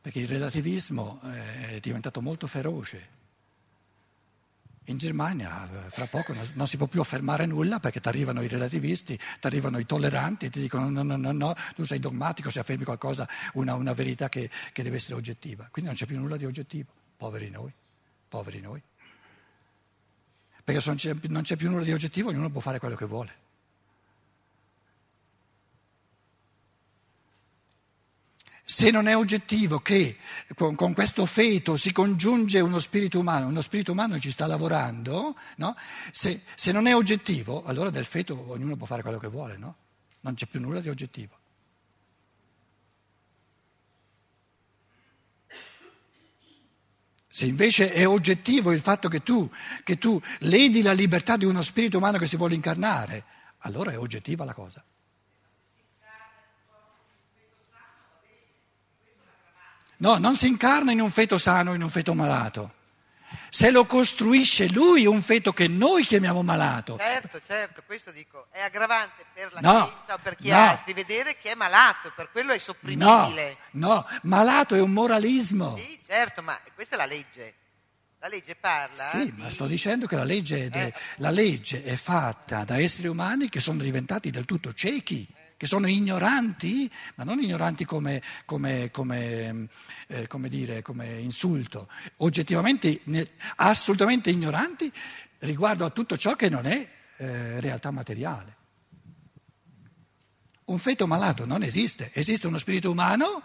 Perché 0.00 0.18
il 0.18 0.28
relativismo 0.28 1.20
è 1.20 1.78
diventato 1.80 2.20
molto 2.20 2.48
feroce. 2.48 3.20
In 4.86 4.98
Germania 4.98 5.68
fra 5.90 6.06
poco 6.06 6.34
non 6.54 6.66
si 6.66 6.76
può 6.76 6.86
più 6.86 7.00
affermare 7.00 7.46
nulla 7.46 7.78
perché 7.78 8.00
ti 8.00 8.08
arrivano 8.08 8.42
i 8.42 8.48
relativisti, 8.48 9.16
ti 9.16 9.46
arrivano 9.46 9.78
i 9.78 9.86
tolleranti 9.86 10.46
e 10.46 10.50
ti 10.50 10.60
dicono 10.60 10.90
no, 10.90 11.04
no, 11.04 11.16
no, 11.16 11.30
no, 11.30 11.54
tu 11.76 11.84
sei 11.84 12.00
dogmatico 12.00 12.50
se 12.50 12.58
affermi 12.58 12.84
qualcosa, 12.84 13.28
una, 13.54 13.74
una 13.74 13.92
verità 13.92 14.28
che, 14.28 14.50
che 14.72 14.82
deve 14.82 14.96
essere 14.96 15.14
oggettiva. 15.14 15.68
Quindi 15.70 15.90
non 15.90 15.98
c'è 15.98 16.06
più 16.06 16.18
nulla 16.18 16.36
di 16.36 16.46
oggettivo. 16.46 16.90
Poveri 17.16 17.48
noi, 17.48 17.72
poveri 18.28 18.60
noi. 18.60 18.82
Perché 20.64 20.80
se 20.80 21.16
non 21.28 21.42
c'è 21.42 21.56
più 21.56 21.70
nulla 21.70 21.84
di 21.84 21.92
oggettivo 21.92 22.30
ognuno 22.30 22.50
può 22.50 22.60
fare 22.60 22.80
quello 22.80 22.96
che 22.96 23.06
vuole. 23.06 23.41
Se 28.64 28.90
non 28.90 29.08
è 29.08 29.16
oggettivo 29.16 29.80
che 29.80 30.18
con, 30.54 30.76
con, 30.76 30.94
questo 30.94 31.26
feto 31.26 31.76
si 31.76 31.92
congiunge 31.92 32.60
uno 32.60 32.78
spirito 32.78 33.18
umano, 33.18 33.48
uno 33.48 33.60
spirito 33.60 33.92
umano 33.92 34.18
ci 34.18 34.30
sta 34.30 34.46
lavorando, 34.46 35.36
no? 35.56 35.74
se, 36.12 36.42
se, 36.54 36.70
non 36.70 36.86
è 36.86 36.94
oggettivo, 36.94 37.64
allora 37.64 37.90
del 37.90 38.04
feto 38.04 38.50
ognuno 38.50 38.76
può 38.76 38.86
fare 38.86 39.02
quello 39.02 39.18
che 39.18 39.28
vuole, 39.28 39.56
no? 39.56 39.76
Non 40.20 40.34
c'è 40.34 40.46
più 40.46 40.60
nulla 40.60 40.80
di 40.80 40.88
oggettivo. 40.88 41.40
Se 47.26 47.46
invece 47.46 47.92
è 47.92 48.06
oggettivo 48.06 48.72
il 48.72 48.80
fatto 48.80 49.08
che 49.08 49.22
tu, 49.22 49.50
che 49.82 49.96
tu 49.96 50.20
ledi 50.40 50.82
la 50.82 50.92
libertà 50.92 51.36
di 51.36 51.46
uno 51.46 51.62
spirito 51.62 51.96
umano 51.96 52.18
che 52.18 52.26
si 52.26 52.36
vuole 52.36 52.54
incarnare, 52.54 53.24
allora 53.60 53.90
è 53.90 53.98
oggettiva 53.98 54.44
la 54.44 54.52
cosa. 54.52 54.84
No, 60.02 60.18
non 60.18 60.34
si 60.34 60.48
incarna 60.48 60.90
in 60.90 61.00
un 61.00 61.10
feto 61.10 61.38
sano 61.38 61.70
o 61.70 61.74
in 61.74 61.82
un 61.82 61.88
feto 61.88 62.12
malato. 62.12 62.74
Se 63.48 63.70
lo 63.70 63.86
costruisce 63.86 64.68
lui 64.68 65.06
un 65.06 65.22
feto 65.22 65.52
che 65.52 65.68
noi 65.68 66.04
chiamiamo 66.04 66.42
malato. 66.42 66.98
Certo, 66.98 67.40
certo, 67.40 67.84
questo 67.86 68.10
dico, 68.10 68.48
è 68.50 68.62
aggravante 68.62 69.24
per 69.32 69.52
la 69.52 69.60
no, 69.60 70.02
o 70.08 70.18
per 70.20 70.34
chi 70.34 70.48
no. 70.48 70.56
altri 70.56 70.92
vedere 70.92 71.36
che 71.36 71.52
è 71.52 71.54
malato, 71.54 72.12
per 72.16 72.30
quello 72.32 72.52
è 72.52 72.58
sopprimibile. 72.58 73.58
No, 73.72 73.88
no, 73.88 74.06
malato 74.22 74.74
è 74.74 74.80
un 74.80 74.90
moralismo. 74.90 75.76
Sì, 75.76 76.00
certo, 76.04 76.42
ma 76.42 76.58
questa 76.74 76.96
è 76.96 76.98
la 76.98 77.06
legge. 77.06 77.54
La 78.18 78.26
legge 78.26 78.56
parla. 78.56 79.08
Sì, 79.08 79.32
di... 79.32 79.40
ma 79.40 79.50
sto 79.50 79.66
dicendo 79.66 80.08
che 80.08 80.16
la 80.16 80.24
legge, 80.24 80.66
è, 80.66 80.76
eh. 80.76 80.94
la 81.18 81.30
legge 81.30 81.84
è 81.84 81.94
fatta 81.94 82.64
da 82.64 82.80
esseri 82.80 83.06
umani 83.06 83.48
che 83.48 83.60
sono 83.60 83.80
diventati 83.80 84.30
del 84.30 84.46
tutto 84.46 84.72
ciechi 84.72 85.28
che 85.62 85.68
sono 85.68 85.86
ignoranti, 85.86 86.90
ma 87.14 87.22
non 87.22 87.40
ignoranti 87.40 87.84
come, 87.84 88.20
come, 88.44 88.90
come, 88.90 89.68
eh, 90.08 90.26
come 90.26 90.48
dire, 90.48 90.82
insulto, 91.20 91.88
oggettivamente 92.16 93.00
assolutamente 93.54 94.30
ignoranti 94.30 94.92
riguardo 95.38 95.84
a 95.84 95.90
tutto 95.90 96.16
ciò 96.16 96.34
che 96.34 96.48
non 96.48 96.66
è 96.66 96.84
eh, 97.16 97.60
realtà 97.60 97.92
materiale. 97.92 98.56
Un 100.64 100.80
feto 100.80 101.06
malato 101.06 101.44
non 101.44 101.62
esiste, 101.62 102.10
esiste 102.12 102.48
uno 102.48 102.58
spirito 102.58 102.90
umano 102.90 103.44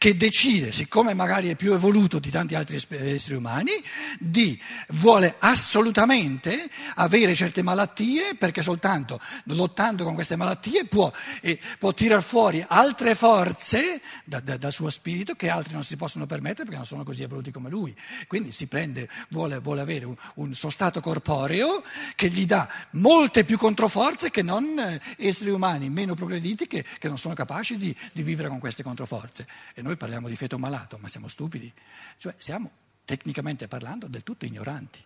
che 0.00 0.16
decide, 0.16 0.72
siccome 0.72 1.12
magari 1.12 1.50
è 1.50 1.56
più 1.56 1.74
evoluto 1.74 2.18
di 2.20 2.30
tanti 2.30 2.54
altri 2.54 2.76
esseri 2.76 3.34
umani, 3.34 3.72
di, 4.18 4.58
vuole 4.92 5.34
assolutamente 5.38 6.70
avere 6.94 7.34
certe 7.34 7.60
malattie 7.60 8.34
perché 8.34 8.62
soltanto 8.62 9.20
lottando 9.44 10.04
con 10.04 10.14
queste 10.14 10.36
malattie 10.36 10.86
può, 10.86 11.12
eh, 11.42 11.60
può 11.78 11.92
tirar 11.92 12.22
fuori 12.22 12.64
altre 12.66 13.14
forze 13.14 14.00
da, 14.24 14.40
da, 14.40 14.56
dal 14.56 14.72
suo 14.72 14.88
spirito 14.88 15.34
che 15.34 15.50
altri 15.50 15.74
non 15.74 15.82
si 15.82 15.96
possono 15.96 16.24
permettere 16.24 16.62
perché 16.62 16.76
non 16.76 16.86
sono 16.86 17.04
così 17.04 17.22
evoluti 17.22 17.50
come 17.50 17.68
lui. 17.68 17.94
Quindi 18.26 18.52
si 18.52 18.68
prende, 18.68 19.06
vuole, 19.28 19.58
vuole 19.58 19.82
avere 19.82 20.06
un, 20.06 20.16
un 20.36 20.54
sostato 20.54 21.02
corporeo 21.02 21.82
che 22.14 22.28
gli 22.28 22.46
dà 22.46 22.66
molte 22.92 23.44
più 23.44 23.58
controforze 23.58 24.30
che 24.30 24.40
non 24.40 24.78
eh, 24.78 24.98
esseri 25.18 25.50
umani 25.50 25.90
meno 25.90 26.14
progrediti 26.14 26.66
che, 26.66 26.86
che 26.98 27.08
non 27.08 27.18
sono 27.18 27.34
capaci 27.34 27.76
di, 27.76 27.94
di, 28.14 28.22
vivere 28.22 28.48
con 28.48 28.60
queste 28.60 28.82
controforze. 28.82 29.46
Noi 29.90 29.98
parliamo 29.98 30.28
di 30.28 30.36
feto 30.36 30.56
malato, 30.56 30.98
ma 30.98 31.08
siamo 31.08 31.26
stupidi. 31.26 31.72
Cioè 32.16 32.32
siamo, 32.38 32.70
tecnicamente 33.04 33.66
parlando, 33.66 34.06
del 34.06 34.22
tutto 34.22 34.44
ignoranti. 34.44 35.04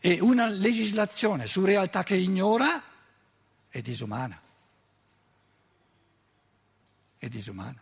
E 0.00 0.18
una 0.20 0.48
legislazione 0.48 1.46
su 1.46 1.64
realtà 1.64 2.02
che 2.02 2.16
ignora 2.16 2.82
è 3.68 3.80
disumana. 3.82 4.40
È 7.18 7.28
disumana. 7.28 7.80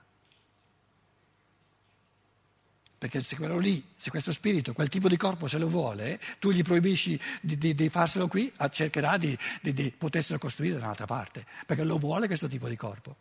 Perché 2.98 3.22
se 3.22 3.36
quello 3.36 3.56
lì, 3.56 3.82
se 3.96 4.10
questo 4.10 4.32
spirito, 4.32 4.74
quel 4.74 4.90
tipo 4.90 5.08
di 5.08 5.16
corpo 5.16 5.48
se 5.48 5.56
lo 5.56 5.68
vuole, 5.68 6.20
tu 6.38 6.50
gli 6.50 6.62
proibisci 6.62 7.18
di, 7.40 7.56
di, 7.56 7.74
di 7.74 7.88
farselo 7.88 8.28
qui, 8.28 8.52
cercherà 8.68 9.16
di, 9.16 9.34
di 9.62 9.94
poterselo 9.96 10.38
costruire 10.38 10.76
da 10.76 10.84
un'altra 10.84 11.06
parte, 11.06 11.46
perché 11.64 11.84
lo 11.84 11.96
vuole 11.96 12.26
questo 12.26 12.48
tipo 12.48 12.68
di 12.68 12.76
corpo. 12.76 13.16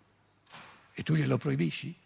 E 0.96 1.04
tu 1.04 1.14
glielo 1.14 1.38
proibisci? 1.38 2.04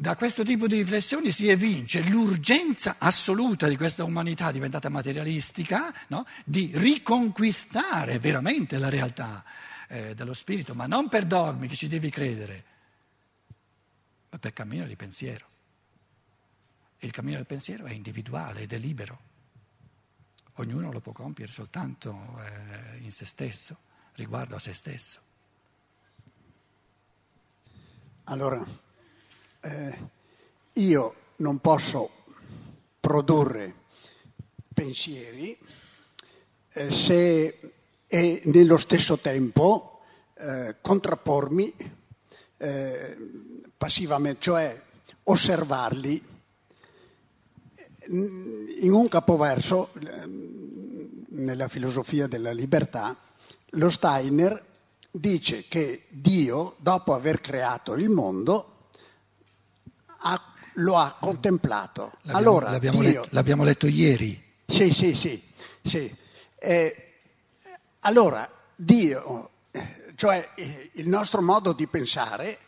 da 0.00 0.16
questo 0.16 0.44
tipo 0.44 0.66
di 0.66 0.76
riflessioni 0.76 1.30
si 1.30 1.48
evince 1.48 2.00
l'urgenza 2.00 2.96
assoluta 2.96 3.68
di 3.68 3.76
questa 3.76 4.02
umanità 4.02 4.50
diventata 4.50 4.88
materialistica 4.88 5.92
no? 6.08 6.24
di 6.42 6.70
riconquistare 6.72 8.18
veramente 8.18 8.78
la 8.78 8.88
realtà 8.88 9.44
eh, 9.88 10.14
dello 10.14 10.32
spirito, 10.32 10.74
ma 10.74 10.86
non 10.86 11.08
per 11.08 11.26
dogmi 11.26 11.68
che 11.68 11.76
ci 11.76 11.86
devi 11.86 12.08
credere, 12.08 12.64
ma 14.30 14.38
per 14.38 14.54
cammino 14.54 14.86
di 14.86 14.96
pensiero. 14.96 15.46
E 16.98 17.06
il 17.06 17.12
cammino 17.12 17.36
del 17.36 17.46
pensiero 17.46 17.84
è 17.84 17.92
individuale 17.92 18.62
ed 18.62 18.72
è 18.72 18.78
libero. 18.78 19.29
Ognuno 20.54 20.92
lo 20.92 21.00
può 21.00 21.12
compiere 21.12 21.50
soltanto 21.50 22.14
eh, 22.38 22.98
in 22.98 23.10
se 23.10 23.24
stesso, 23.24 23.76
riguardo 24.14 24.56
a 24.56 24.58
se 24.58 24.72
stesso. 24.72 25.20
Allora, 28.24 28.64
eh, 29.60 29.98
io 30.74 31.14
non 31.36 31.58
posso 31.58 32.10
produrre 33.00 33.74
pensieri 34.72 35.58
eh, 36.72 36.90
se 36.90 37.72
e 38.12 38.42
nello 38.46 38.76
stesso 38.76 39.18
tempo 39.18 40.00
eh, 40.34 40.76
contrappormi 40.80 41.74
eh, 42.56 43.16
passivamente, 43.76 44.40
cioè 44.40 44.82
osservarli. 45.24 46.29
In 48.12 48.92
un 48.92 49.08
capoverso, 49.08 49.90
nella 51.28 51.68
filosofia 51.68 52.26
della 52.26 52.50
libertà, 52.50 53.16
lo 53.70 53.88
Steiner 53.88 54.64
dice 55.10 55.66
che 55.68 56.06
Dio, 56.08 56.74
dopo 56.78 57.14
aver 57.14 57.40
creato 57.40 57.94
il 57.94 58.08
mondo, 58.08 58.88
ha, 60.06 60.42
lo 60.74 60.96
ha 60.96 61.16
contemplato. 61.20 62.12
L'abbiamo, 62.22 62.38
allora, 62.38 62.70
l'abbiamo, 62.70 63.00
Dio, 63.00 63.20
letto, 63.20 63.28
l'abbiamo 63.30 63.62
letto 63.62 63.86
ieri. 63.86 64.42
Sì, 64.66 64.92
sì, 64.92 65.14
sì. 65.14 65.40
sì. 65.84 66.12
Eh, 66.58 67.12
allora, 68.00 68.50
Dio, 68.74 69.50
cioè 70.16 70.48
il 70.94 71.08
nostro 71.08 71.40
modo 71.42 71.72
di 71.72 71.86
pensare 71.86 72.58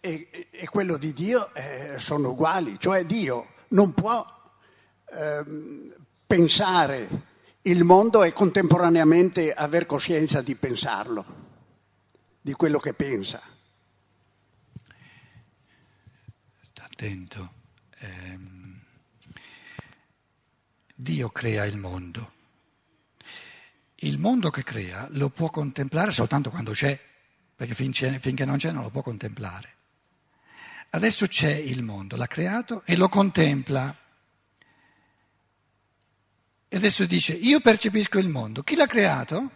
e, 0.00 0.48
e 0.50 0.68
quello 0.68 0.98
di 0.98 1.14
Dio 1.14 1.54
eh, 1.54 1.94
sono 1.98 2.30
uguali, 2.30 2.76
cioè 2.78 3.06
Dio 3.06 3.46
non 3.68 3.94
può 3.94 4.42
eh, 5.14 5.44
pensare 6.26 7.32
il 7.62 7.84
mondo 7.84 8.22
e 8.24 8.32
contemporaneamente 8.32 9.52
aver 9.52 9.86
coscienza 9.86 10.42
di 10.42 10.54
pensarlo, 10.54 11.24
di 12.40 12.52
quello 12.52 12.78
che 12.78 12.92
pensa. 12.92 13.40
Sta 16.62 16.84
attento. 16.84 17.52
Ehm, 17.98 18.80
Dio 20.94 21.28
crea 21.30 21.64
il 21.64 21.76
mondo. 21.76 22.32
Il 23.96 24.18
mondo 24.18 24.50
che 24.50 24.62
crea 24.62 25.08
lo 25.12 25.30
può 25.30 25.48
contemplare 25.48 26.12
soltanto 26.12 26.50
quando 26.50 26.72
c'è, 26.72 26.98
perché 27.56 27.74
finché 27.74 28.44
non 28.44 28.58
c'è 28.58 28.72
non 28.72 28.82
lo 28.82 28.90
può 28.90 29.02
contemplare. 29.02 29.72
Adesso 30.90 31.26
c'è 31.26 31.52
il 31.52 31.82
mondo, 31.82 32.16
l'ha 32.16 32.26
creato 32.26 32.82
e 32.84 32.96
lo 32.96 33.08
contempla. 33.08 33.96
E 36.68 36.76
adesso 36.76 37.06
dice, 37.06 37.32
io 37.32 37.60
percepisco 37.60 38.18
il 38.18 38.28
mondo. 38.28 38.62
Chi 38.62 38.74
l'ha 38.74 38.86
creato? 38.86 39.50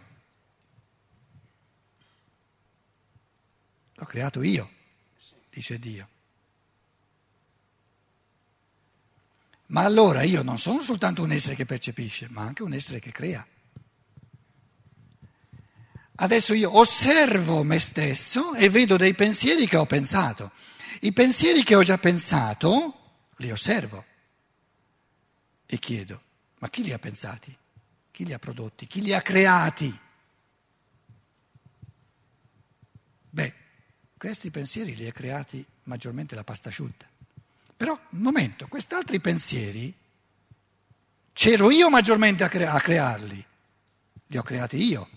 L'ho 3.93 4.05
creato 4.05 4.41
io, 4.41 4.69
dice 5.49 5.77
Dio. 5.77 6.09
Ma 9.67 9.83
allora 9.83 10.23
io 10.23 10.41
non 10.41 10.57
sono 10.57 10.81
soltanto 10.81 11.21
un 11.21 11.31
essere 11.31 11.55
che 11.55 11.65
percepisce, 11.65 12.27
ma 12.29 12.41
anche 12.41 12.63
un 12.63 12.73
essere 12.73 12.99
che 12.99 13.11
crea. 13.11 13.45
Adesso 16.21 16.53
io 16.53 16.77
osservo 16.77 17.63
me 17.63 17.79
stesso 17.79 18.53
e 18.53 18.69
vedo 18.69 18.97
dei 18.97 19.13
pensieri 19.13 19.67
che 19.67 19.77
ho 19.77 19.85
pensato. 19.85 20.51
I 21.01 21.13
pensieri 21.13 21.63
che 21.63 21.75
ho 21.75 21.83
già 21.83 21.97
pensato 21.97 22.93
li 23.37 23.51
osservo 23.51 24.05
e 25.65 25.77
chiedo, 25.77 26.21
ma 26.59 26.69
chi 26.69 26.83
li 26.83 26.93
ha 26.93 26.99
pensati? 26.99 27.55
Chi 28.11 28.25
li 28.25 28.33
ha 28.33 28.39
prodotti? 28.39 28.85
Chi 28.85 29.01
li 29.01 29.13
ha 29.13 29.21
creati? 29.21 29.99
Beh, 33.29 33.53
questi 34.17 34.51
pensieri 34.51 34.95
li 34.95 35.07
ha 35.07 35.11
creati 35.11 35.65
maggiormente 35.83 36.35
la 36.35 36.43
pasta 36.43 36.69
asciutta. 36.69 37.07
Però, 37.77 37.97
un 38.09 38.19
momento, 38.19 38.67
quest'altri 38.67 39.21
pensieri 39.21 39.93
c'ero 41.31 41.71
io 41.71 41.89
maggiormente 41.89 42.43
a, 42.43 42.49
cre- 42.49 42.67
a 42.67 42.81
crearli, 42.81 43.45
li 44.27 44.37
ho 44.37 44.41
creati 44.41 44.83
io. 44.83 45.09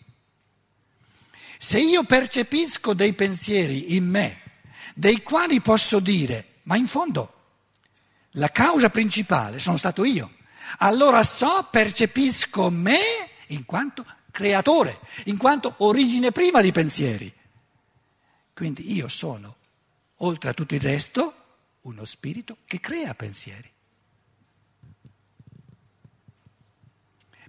Se 1.59 1.81
io 1.81 2.05
percepisco 2.05 2.95
dei 2.95 3.15
pensieri 3.15 3.97
in 3.97 4.09
me, 4.09 4.41
dei 4.95 5.23
quali 5.23 5.61
posso 5.61 5.99
dire, 5.99 6.61
ma 6.65 6.77
in 6.77 6.87
fondo 6.87 7.41
la 8.37 8.51
causa 8.51 8.91
principale 8.91 9.59
sono 9.59 9.77
stato 9.77 10.05
io, 10.05 10.31
allora 10.79 11.23
so, 11.23 11.69
percepisco 11.71 12.71
me 12.71 12.99
in 13.49 13.65
quanto 13.65 14.05
creatore, 14.31 15.01
in 15.25 15.37
quanto 15.37 15.75
origine 15.79 16.33
prima 16.33 16.61
di 16.61 16.73
pensieri. 16.73 17.33
Quindi 18.55 18.93
io 18.93 19.09
sono, 19.09 19.57
oltre 20.19 20.51
a 20.51 20.55
tutto 20.55 20.75
il 20.75 20.81
resto, 20.81 21.35
uno 21.83 22.05
spirito 22.05 22.59
che 22.65 22.81
crea 22.81 23.15
pensieri. 23.15 23.71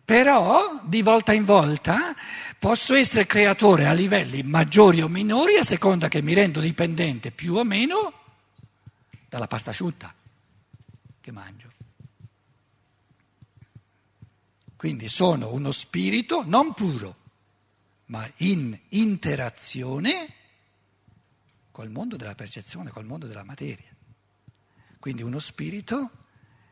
Però 0.05 0.81
di 0.83 1.01
volta 1.01 1.31
in 1.31 1.45
volta 1.45 2.13
posso 2.59 2.93
essere 2.93 3.25
creatore 3.25 3.85
a 3.87 3.93
livelli 3.93 4.43
maggiori 4.43 5.01
o 5.01 5.07
minori 5.07 5.55
a 5.55 5.63
seconda 5.63 6.09
che 6.09 6.21
mi 6.21 6.33
rendo 6.33 6.59
dipendente 6.59 7.31
più 7.31 7.55
o 7.55 7.63
meno 7.63 8.13
dalla 9.29 9.47
pasta 9.47 9.69
asciutta 9.69 10.13
che 11.21 11.31
mangio. 11.31 11.72
Quindi 14.83 15.07
sono 15.07 15.53
uno 15.53 15.71
spirito 15.71 16.43
non 16.45 16.73
puro, 16.73 17.15
ma 18.07 18.29
in 18.39 18.77
interazione 18.89 20.33
col 21.71 21.89
mondo 21.89 22.17
della 22.17 22.35
percezione, 22.35 22.89
col 22.89 23.05
mondo 23.05 23.25
della 23.25 23.45
materia. 23.45 23.95
Quindi 24.99 25.21
uno 25.21 25.39
spirito 25.39 26.25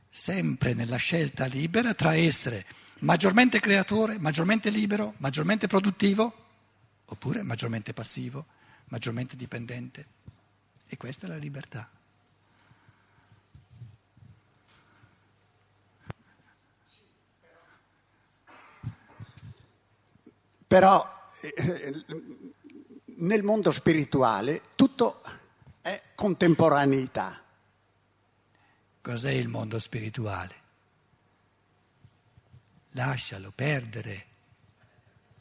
sempre 0.09 0.73
nella 0.73 0.97
scelta 0.97 1.45
libera 1.45 1.93
tra 1.93 2.13
essere 2.13 2.65
maggiormente 2.99 3.61
creatore, 3.61 4.19
maggiormente 4.19 4.69
libero, 4.71 5.13
maggiormente 5.19 5.67
produttivo, 5.67 6.33
oppure 7.05 7.43
maggiormente 7.43 7.93
passivo, 7.93 8.45
maggiormente 8.87 9.37
dipendente. 9.37 10.05
E 10.85 10.97
questa 10.97 11.27
è 11.27 11.29
la 11.29 11.37
libertà. 11.37 11.89
Però 20.71 21.27
eh, 21.41 22.05
nel 23.17 23.43
mondo 23.43 23.71
spirituale 23.71 24.61
tutto 24.77 25.21
è 25.81 26.01
contemporaneità. 26.15 27.43
Cos'è 29.01 29.31
il 29.31 29.49
mondo 29.49 29.79
spirituale? 29.79 30.59
lascialo 32.91 33.51
perdere, 33.51 34.25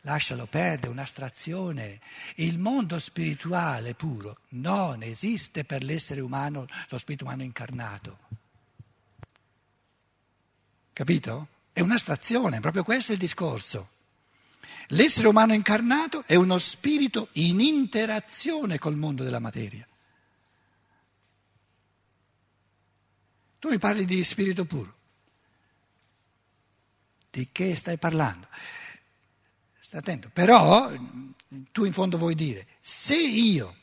lascialo 0.01 0.47
perdere, 0.47 0.91
un'astrazione. 0.91 2.01
Il 2.37 2.59
mondo 2.59 2.99
spirituale 2.99 3.95
puro 3.95 4.39
non 4.51 5.05
esiste 5.05 5.65
per 5.65 5.85
l'essere 5.85 6.21
umano, 6.21 6.67
lo 6.89 6.99
spirito 6.99 7.25
umano 7.25 7.45
incarnato. 7.45 8.19
Capito? 10.93 11.49
È 11.73 11.81
un'astrazione, 11.81 12.59
proprio 12.59 12.83
questo 12.83 13.13
è 13.13 13.15
il 13.15 13.21
discorso. 13.21 13.99
L'essere 14.93 15.29
umano 15.29 15.55
incarnato 15.55 16.25
è 16.27 16.35
uno 16.35 16.59
spirito 16.59 17.29
in 17.33 17.61
interazione 17.61 18.79
col 18.79 18.97
mondo 18.97 19.23
della 19.23 19.39
materia. 19.39 19.87
Tu 23.59 23.69
mi 23.69 23.79
parli 23.79 24.05
di 24.05 24.25
spirito 24.25 24.65
puro. 24.65 24.97
Di 27.31 27.51
che 27.53 27.77
stai 27.77 27.99
parlando? 27.99 28.49
Stai 29.79 30.01
attento. 30.01 30.31
Però 30.31 30.91
tu 31.71 31.85
in 31.85 31.93
fondo 31.93 32.19
vuoi 32.19 32.35
dire, 32.35 32.67
se 32.81 33.17
io 33.17 33.77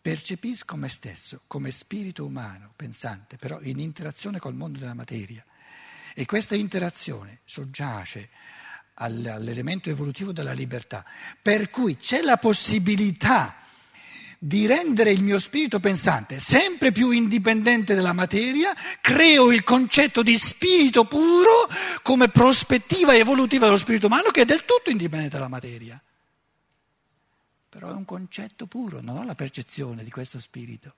percepisco 0.00 0.76
me 0.76 0.88
stesso 0.88 1.40
come 1.48 1.72
spirito 1.72 2.24
umano, 2.24 2.72
pensante, 2.76 3.36
però 3.36 3.60
in 3.62 3.80
interazione 3.80 4.38
col 4.38 4.54
mondo 4.54 4.78
della 4.78 4.94
materia, 4.94 5.44
e 6.14 6.26
questa 6.26 6.54
interazione 6.54 7.40
soggiace 7.44 8.28
all'elemento 8.94 9.90
evolutivo 9.90 10.32
della 10.32 10.52
libertà, 10.52 11.04
per 11.40 11.70
cui 11.70 11.96
c'è 11.96 12.22
la 12.22 12.36
possibilità 12.36 13.56
di 14.38 14.66
rendere 14.66 15.10
il 15.10 15.22
mio 15.22 15.38
spirito 15.38 15.80
pensante 15.80 16.38
sempre 16.38 16.92
più 16.92 17.10
indipendente 17.10 17.94
dalla 17.94 18.12
materia, 18.12 18.74
creo 19.00 19.50
il 19.50 19.64
concetto 19.64 20.22
di 20.22 20.36
spirito 20.36 21.06
puro 21.06 21.66
come 22.02 22.28
prospettiva 22.28 23.16
evolutiva 23.16 23.64
dello 23.64 23.78
spirito 23.78 24.06
umano 24.06 24.30
che 24.30 24.42
è 24.42 24.44
del 24.44 24.66
tutto 24.66 24.90
indipendente 24.90 25.36
dalla 25.36 25.48
materia. 25.48 26.00
Però 27.70 27.88
è 27.88 27.94
un 27.94 28.04
concetto 28.04 28.66
puro, 28.66 29.00
non 29.00 29.16
ho 29.16 29.24
la 29.24 29.34
percezione 29.34 30.04
di 30.04 30.10
questo 30.10 30.38
spirito. 30.38 30.94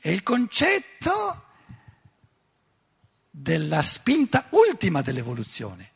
È 0.00 0.08
il 0.08 0.22
concetto 0.22 1.44
della 3.30 3.82
spinta 3.82 4.46
ultima 4.50 5.02
dell'evoluzione. 5.02 5.90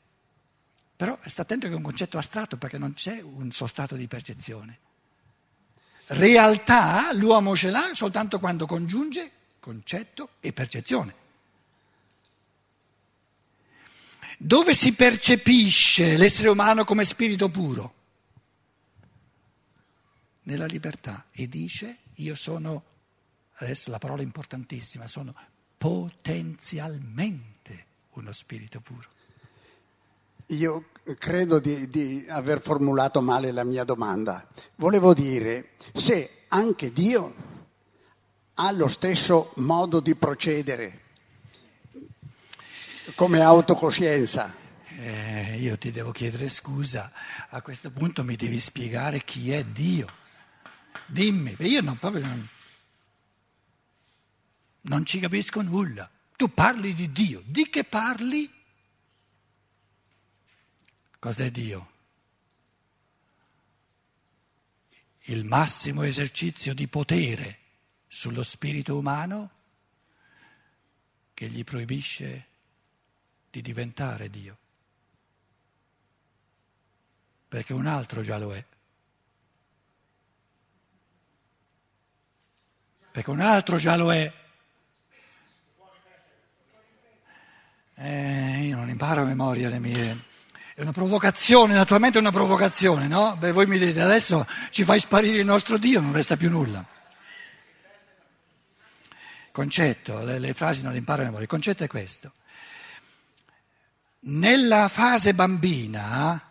Però 1.05 1.19
sta 1.27 1.43
attento 1.43 1.67
che 1.67 1.75
è 1.75 1.77
un 1.77 1.83
concetto 1.83 2.17
astratto 2.17 2.57
perché 2.57 2.79
non 2.79 2.95
c'è 2.95 3.21
un 3.21 3.51
sostrato 3.51 3.95
di 3.95 4.07
percezione. 4.07 4.79
Realtà 6.07 7.13
l'uomo 7.13 7.55
ce 7.55 7.69
l'ha 7.69 7.91
soltanto 7.93 8.39
quando 8.39 8.65
congiunge 8.65 9.31
concetto 9.61 10.31
e 10.41 10.55
percezione. 10.55 11.15
Dove 14.39 14.73
si 14.73 14.95
percepisce 14.95 16.17
l'essere 16.17 16.49
umano 16.49 16.85
come 16.85 17.05
spirito 17.05 17.51
puro? 17.51 17.95
Nella 20.45 20.65
libertà 20.65 21.27
e 21.33 21.51
dice 21.51 21.99
io 22.15 22.35
sono, 22.35 22.83
adesso 23.57 23.91
la 23.91 23.99
parola 23.99 24.23
importantissima, 24.23 25.07
sono 25.07 25.35
potenzialmente 25.77 27.85
uno 28.13 28.33
spirito 28.33 28.81
puro. 28.81 29.11
Io 30.47 30.89
credo 31.19 31.59
di, 31.59 31.89
di, 31.91 32.25
aver 32.29 32.61
formulato 32.63 33.21
male 33.21 33.53
la 33.53 33.65
mia 33.65 33.85
domanda. 33.85 34.49
Volevo 34.77 35.13
dire 35.13 35.73
se 35.95 36.45
anche 36.49 36.93
Dio 36.93 37.35
ha 38.55 38.71
lo 38.71 38.89
stesso 38.89 39.53
modo 39.57 40.01
di 40.01 40.15
procedere 40.15 41.01
come 43.15 43.41
autocoscienza. 43.41 44.63
Eh, 44.97 45.59
io 45.59 45.77
ti 45.77 45.91
devo 45.91 46.13
chiedere 46.13 46.49
scusa, 46.49 47.13
a 47.51 47.61
questo 47.61 47.91
punto 47.91 48.25
mi 48.25 48.37
devi 48.37 48.59
spiegare 48.59 49.23
chi 49.25 49.53
è 49.53 49.65
Dio. 49.65 50.07
Dimmi, 51.07 51.57
io 51.59 51.83
non, 51.83 51.99
proprio 51.99 52.25
non, 52.25 52.49
non 54.83 55.05
ci 55.05 55.19
capisco 55.19 55.61
nulla. 55.61 56.09
Tu 56.37 56.53
parli 56.53 56.95
di 56.95 57.13
Dio, 57.13 57.43
di 57.45 57.69
che 57.69 57.85
parli? 57.85 58.51
Cos'è 61.25 61.51
Dio? 61.51 61.91
Il 65.21 65.47
massimo 65.47 66.03
esercizio 66.03 66.75
di 66.75 66.87
potere 66.87 67.61
sullo 68.07 68.43
spirito 68.43 68.99
umano 68.99 69.51
che 71.33 71.49
gli 71.49 71.65
proibisce 71.65 72.49
di 73.49 73.63
diventare 73.63 74.29
Dio. 74.29 74.59
Perché 77.49 77.73
un 77.73 77.87
altro 77.87 78.21
già 78.21 78.37
lo 78.37 78.55
è. 78.55 78.63
Perché 83.13 83.31
un 83.31 83.41
altro 83.41 83.79
già 83.79 83.97
lo 83.97 84.13
è. 84.13 84.31
Eh, 87.95 88.61
io 88.67 88.77
non 88.77 88.91
imparo 88.91 89.23
a 89.23 89.25
memoria 89.25 89.71
le 89.71 89.79
mie 89.79 90.33
è 90.75 90.81
una 90.81 90.93
provocazione, 90.93 91.73
naturalmente 91.73 92.19
è 92.19 92.21
una 92.21 92.33
provocazione, 92.33 93.07
no? 93.07 93.37
Beh, 93.37 93.53
voi 93.53 93.67
mi 93.67 93.79
dite 93.79 94.01
adesso 94.01 94.45
ci 94.71 94.83
fai 94.83 94.99
sparire 94.99 95.39
il 95.39 95.45
nostro 95.45 95.79
Dio, 95.79 96.01
non 96.01 96.13
resta 96.13 96.37
più 96.37 96.51
nulla. 96.51 96.85
Concetto, 99.53 100.25
le, 100.25 100.41
le 100.41 100.53
frasi 100.53 100.83
non 100.83 100.91
le 100.91 100.99
imparo 100.99 101.23
a 101.23 101.27
memoria, 101.27 101.45
il 101.45 101.51
concetto 101.51 101.85
è 101.85 101.87
questo. 101.87 102.33
Nella 104.27 104.89
fase 104.89 105.33
bambina 105.33 106.43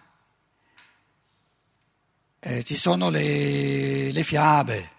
eh, 2.40 2.64
ci 2.64 2.78
sono 2.78 3.10
le, 3.10 4.14
le 4.14 4.24
fiabe, 4.24 4.92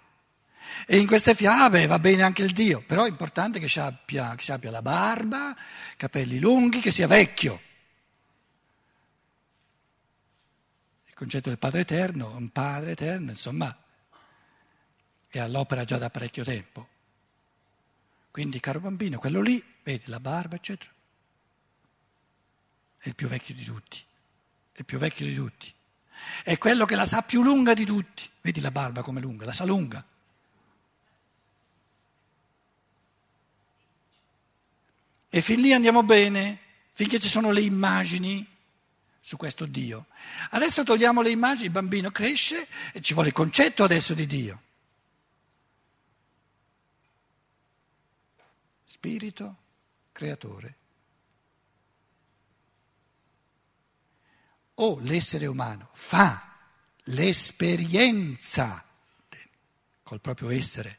e 0.87 0.99
in 0.99 1.07
queste 1.07 1.35
fiabe 1.35 1.87
va 1.87 1.99
bene 1.99 2.25
anche 2.25 2.43
il 2.43 2.53
Dio, 2.53 2.83
però 2.87 3.05
è 3.05 3.09
importante 3.09 3.59
che 3.59 3.81
abbia, 3.81 4.35
che 4.37 4.53
abbia 4.53 4.71
la 4.71 4.83
barba, 4.83 5.57
capelli 5.97 6.39
lunghi, 6.39 6.81
che 6.81 6.91
sia 6.91 7.07
vecchio. 7.07 7.59
Il 11.15 11.21
concetto 11.21 11.49
del 11.49 11.59
Padre 11.59 11.83
Eterno, 11.83 12.37
un 12.37 12.51
Padre 12.51 12.91
Eterno, 12.91 13.31
insomma, 13.31 13.75
è 15.29 15.39
all'opera 15.39 15.85
già 15.85 15.97
da 15.97 16.11
parecchio 16.11 16.43
tempo. 16.43 16.89
Quindi, 18.33 18.59
caro 18.59 18.81
bambino, 18.81 19.19
quello 19.19 19.41
lì, 19.41 19.63
vedi, 19.85 20.03
la 20.07 20.19
barba, 20.19 20.57
eccetera, 20.57 20.91
è 22.99 23.07
il 23.07 23.15
più 23.15 23.29
vecchio 23.29 23.55
di 23.55 23.63
tutti, 23.63 24.05
è 24.73 24.79
il 24.79 24.85
più 24.85 24.99
vecchio 24.99 25.25
di 25.25 25.37
tutti. 25.37 25.73
È 26.43 26.59
quello 26.59 26.85
che 26.85 26.97
la 26.97 27.05
sa 27.05 27.23
più 27.23 27.45
lunga 27.45 27.75
di 27.75 27.85
tutti. 27.85 28.29
Vedi 28.41 28.61
la 28.61 28.73
barba 28.73 29.03
come 29.03 29.21
lunga, 29.21 29.45
la 29.45 29.53
sa 29.53 29.65
lunga. 29.65 30.05
E 35.29 35.41
fin 35.43 35.61
lì 35.61 35.73
andiamo 35.73 36.03
bene, 36.03 36.59
finché 36.91 37.21
ci 37.21 37.29
sono 37.29 37.53
le 37.53 37.61
immagini 37.61 38.54
su 39.25 39.39
questo 39.39 39.65
Dio. 39.65 40.07
Adesso 40.51 40.83
togliamo 40.83 41.23
le 41.23 41.31
immagini, 41.31 41.65
il 41.65 41.73
bambino 41.73 42.11
cresce 42.11 42.69
e 42.93 43.01
ci 43.01 43.15
vuole 43.15 43.29
il 43.29 43.35
concetto 43.35 43.83
adesso 43.83 44.13
di 44.13 44.27
Dio. 44.27 44.63
Spirito 48.85 49.57
creatore. 50.13 50.77
O 54.75 54.99
l'essere 55.01 55.47
umano 55.47 55.89
fa 55.95 56.59
l'esperienza 57.05 58.85
col 60.03 60.21
proprio 60.21 60.51
essere, 60.51 60.99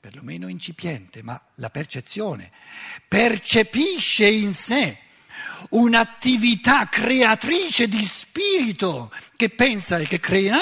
perlomeno 0.00 0.48
incipiente, 0.48 1.22
ma 1.22 1.38
la 1.56 1.68
percezione, 1.68 2.50
percepisce 3.06 4.26
in 4.26 4.54
sé 4.54 5.08
un'attività 5.70 6.88
creatrice 6.88 7.88
di 7.88 8.04
spirito 8.04 9.12
che 9.36 9.50
pensa 9.50 9.98
e 9.98 10.06
che 10.06 10.20
crea, 10.20 10.58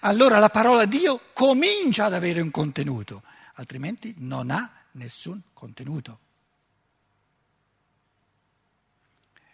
allora 0.00 0.38
la 0.38 0.50
parola 0.50 0.84
Dio 0.84 1.30
comincia 1.32 2.04
ad 2.04 2.14
avere 2.14 2.40
un 2.40 2.50
contenuto, 2.50 3.22
altrimenti 3.54 4.14
non 4.18 4.50
ha 4.50 4.70
nessun 4.92 5.40
contenuto. 5.52 6.20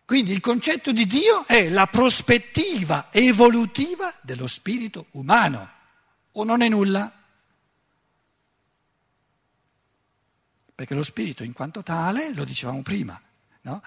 Quindi 0.05 0.33
il 0.33 0.41
concetto 0.41 0.93
di 0.93 1.07
Dio 1.07 1.47
è 1.47 1.69
la 1.71 1.87
prospettiva 1.87 3.09
evolutiva 3.11 4.13
dello 4.21 4.47
spirito 4.47 5.07
umano, 5.13 5.71
o 6.33 6.45
non 6.45 6.61
è 6.61 6.69
nulla? 6.69 7.11
Perché 10.75 10.95
lo 10.95 11.03
spirito 11.03 11.45
in 11.45 11.53
quanto 11.53 11.83
tale, 11.83 12.35
lo 12.35 12.45
dicevamo 12.45 12.83
prima, 12.83 13.19
no? 13.63 13.83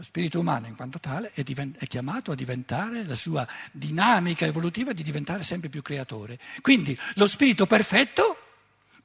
Lo 0.00 0.06
spirito 0.06 0.40
umano 0.40 0.66
in 0.66 0.76
quanto 0.76 0.98
tale 0.98 1.30
è, 1.34 1.42
divent- 1.42 1.76
è, 1.76 1.86
chiamato 1.86 2.32
a 2.32 2.34
diventare, 2.34 3.04
la 3.04 3.14
sua 3.14 3.46
dinamica 3.70 4.46
evolutiva 4.46 4.94
di 4.94 5.02
diventare 5.02 5.42
sempre 5.42 5.68
più 5.68 5.82
creatore. 5.82 6.38
Quindi 6.62 6.98
lo 7.16 7.26
spirito 7.26 7.66
perfetto 7.66 8.38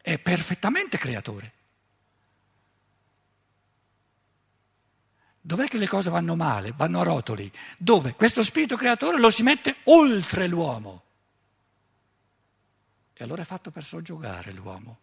è 0.02 0.18
perfettamente 0.18 0.98
creatore. 0.98 1.52
Dov'è 5.42 5.68
che 5.68 5.80
le 5.80 5.88
cose 5.88 6.10
vanno 6.10 6.38
male, 6.38 6.72
vanno 6.72 7.02
a 7.02 7.04
rotoli? 7.04 7.52
Dove? 7.78 8.16
Questo 8.16 8.42
spirito 8.42 8.78
creatore 8.78 9.20
lo 9.20 9.30
si 9.30 9.44
mette 9.44 9.80
oltre 9.84 10.48
l'uomo. 10.48 11.04
E 13.12 13.22
allora 13.22 13.42
è 13.42 13.46
fatto 13.46 13.70
per 13.70 13.84
soggiogare 13.84 14.54
l'uomo, 14.54 14.98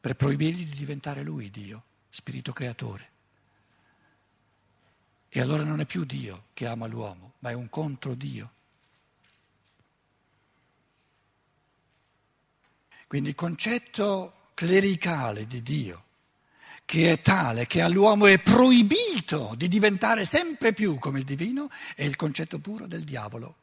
per 0.00 0.16
proibirgli 0.16 0.66
di 0.66 0.74
diventare 0.74 1.22
lui 1.22 1.48
Dio, 1.48 1.84
spirito 2.08 2.52
creatore. 2.52 3.10
E 5.28 5.40
allora 5.40 5.62
non 5.62 5.80
è 5.80 5.84
più 5.84 6.04
Dio 6.04 6.46
che 6.54 6.66
ama 6.66 6.86
l'uomo, 6.86 7.34
ma 7.40 7.50
è 7.50 7.52
un 7.52 7.68
contro 7.68 8.14
Dio. 8.14 8.52
Quindi 13.06 13.30
il 13.30 13.34
concetto 13.34 14.50
clericale 14.54 15.46
di 15.46 15.62
Dio, 15.62 16.04
che 16.84 17.12
è 17.12 17.20
tale 17.20 17.66
che 17.66 17.80
all'uomo 17.80 18.26
è 18.26 18.38
proibito 18.38 19.54
di 19.56 19.68
diventare 19.68 20.24
sempre 20.24 20.72
più 20.72 20.98
come 20.98 21.18
il 21.18 21.24
divino, 21.24 21.70
è 21.94 22.04
il 22.04 22.16
concetto 22.16 22.58
puro 22.58 22.86
del 22.86 23.04
diavolo, 23.04 23.56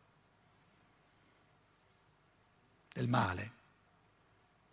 del 2.94 3.08
male 3.08 3.52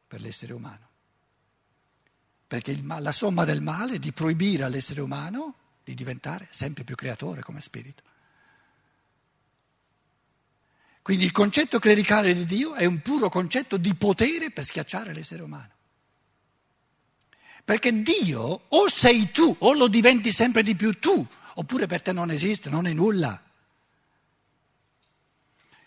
per 0.06 0.20
l'essere 0.20 0.52
umano. 0.52 0.88
Perché 2.46 2.70
il, 2.70 2.86
la 2.86 3.12
somma 3.12 3.44
del 3.44 3.62
male 3.62 3.94
è 3.94 3.98
di 3.98 4.12
proibire 4.12 4.64
all'essere 4.64 5.00
umano 5.00 5.54
di 5.84 5.94
diventare 5.94 6.46
sempre 6.50 6.84
più 6.84 6.94
creatore 6.94 7.42
come 7.42 7.60
spirito. 7.60 8.02
Quindi 11.02 11.24
il 11.24 11.32
concetto 11.32 11.80
clericale 11.80 12.32
di 12.32 12.44
Dio 12.44 12.74
è 12.74 12.84
un 12.84 13.00
puro 13.00 13.28
concetto 13.28 13.76
di 13.76 13.94
potere 13.94 14.50
per 14.50 14.64
schiacciare 14.64 15.12
l'essere 15.12 15.42
umano. 15.42 15.70
Perché 17.64 18.02
Dio 18.02 18.62
o 18.68 18.88
sei 18.88 19.30
tu 19.32 19.54
o 19.60 19.72
lo 19.72 19.88
diventi 19.88 20.30
sempre 20.30 20.62
di 20.62 20.76
più 20.76 20.92
tu, 20.98 21.26
oppure 21.54 21.86
per 21.86 22.02
te 22.02 22.12
non 22.12 22.30
esiste, 22.30 22.70
non 22.70 22.86
è 22.86 22.92
nulla. 22.92 23.40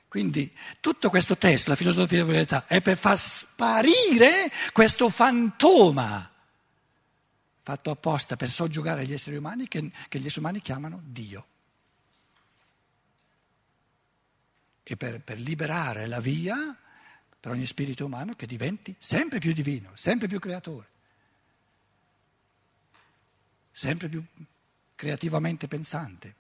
Quindi 0.09 0.53
tutto 0.79 1.09
questo 1.09 1.37
testo, 1.37 1.69
la 1.69 1.75
filosofia 1.75 2.19
della 2.19 2.31
verità, 2.31 2.65
è 2.67 2.81
per 2.81 2.97
far 2.97 3.17
sparire 3.17 4.51
questo 4.71 5.09
fantoma 5.09 6.29
fatto 7.65 7.89
apposta 7.89 8.35
per 8.35 8.47
soggiogare 8.47 9.07
gli 9.07 9.13
esseri 9.13 9.37
umani 9.37 9.67
che, 9.67 9.91
che 10.07 10.19
gli 10.19 10.27
esseri 10.27 10.41
umani 10.41 10.61
chiamano 10.61 11.01
Dio. 11.03 11.47
E 14.83 14.95
per, 14.95 15.19
per 15.21 15.39
liberare 15.39 16.05
la 16.05 16.19
via 16.19 16.77
per 17.39 17.51
ogni 17.51 17.65
spirito 17.65 18.05
umano 18.05 18.35
che 18.35 18.45
diventi 18.45 18.95
sempre 18.99 19.39
più 19.39 19.51
divino, 19.51 19.89
sempre 19.95 20.27
più 20.27 20.37
creatore, 20.37 20.87
sempre 23.71 24.09
più 24.09 24.23
creativamente 24.93 25.67
pensante. 25.67 26.35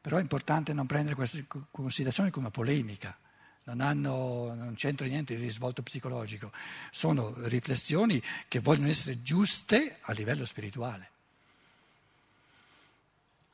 Però 0.00 0.16
è 0.16 0.22
importante 0.22 0.72
non 0.72 0.86
prendere 0.86 1.14
queste 1.14 1.46
considerazioni 1.70 2.30
come 2.30 2.50
polemica 2.50 3.18
non, 3.66 3.80
hanno, 3.80 4.54
non 4.54 4.74
c'entra 4.74 5.06
niente 5.06 5.34
di 5.34 5.42
risvolto 5.42 5.82
psicologico, 5.82 6.52
sono 6.90 7.34
riflessioni 7.48 8.22
che 8.46 8.60
vogliono 8.60 8.88
essere 8.88 9.22
giuste 9.22 9.98
a 10.02 10.12
livello 10.12 10.44
spirituale. 10.44 11.10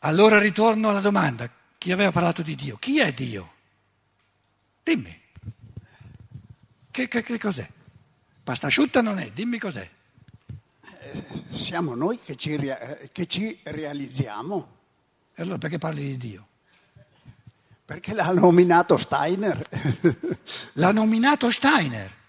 Allora 0.01 0.39
ritorno 0.39 0.91
alla 0.91 1.01
domanda, 1.01 1.51
chi 1.79 1.93
aveva 1.93 2.11
parlato 2.11 2.43
di 2.43 2.55
Dio? 2.55 2.77
Chi 2.77 2.99
è 2.99 3.13
Dio? 3.13 3.53
Dimmi, 4.83 5.21
che, 6.91 7.09
che, 7.09 7.23
che 7.23 7.39
cos'è? 7.39 7.69
Pasta 8.43 8.67
asciutta 8.67 9.01
non 9.01 9.19
è, 9.19 9.31
dimmi 9.31 9.59
cos'è. 9.59 9.89
Eh, 11.01 11.25
siamo 11.53 11.95
noi 11.95 12.19
che 12.21 12.37
ci, 12.37 12.59
che 13.13 13.27
ci 13.27 13.59
realizziamo. 13.63 14.77
E 15.35 15.43
allora 15.43 15.59
perché 15.59 15.79
parli 15.79 16.03
di 16.03 16.17
Dio? 16.19 16.47
Perché 17.85 18.15
l'ha 18.15 18.33
nominato 18.33 18.97
Steiner. 18.97 19.67
L'ha 20.75 20.93
nominato 20.93 21.51
Steiner? 21.51 22.21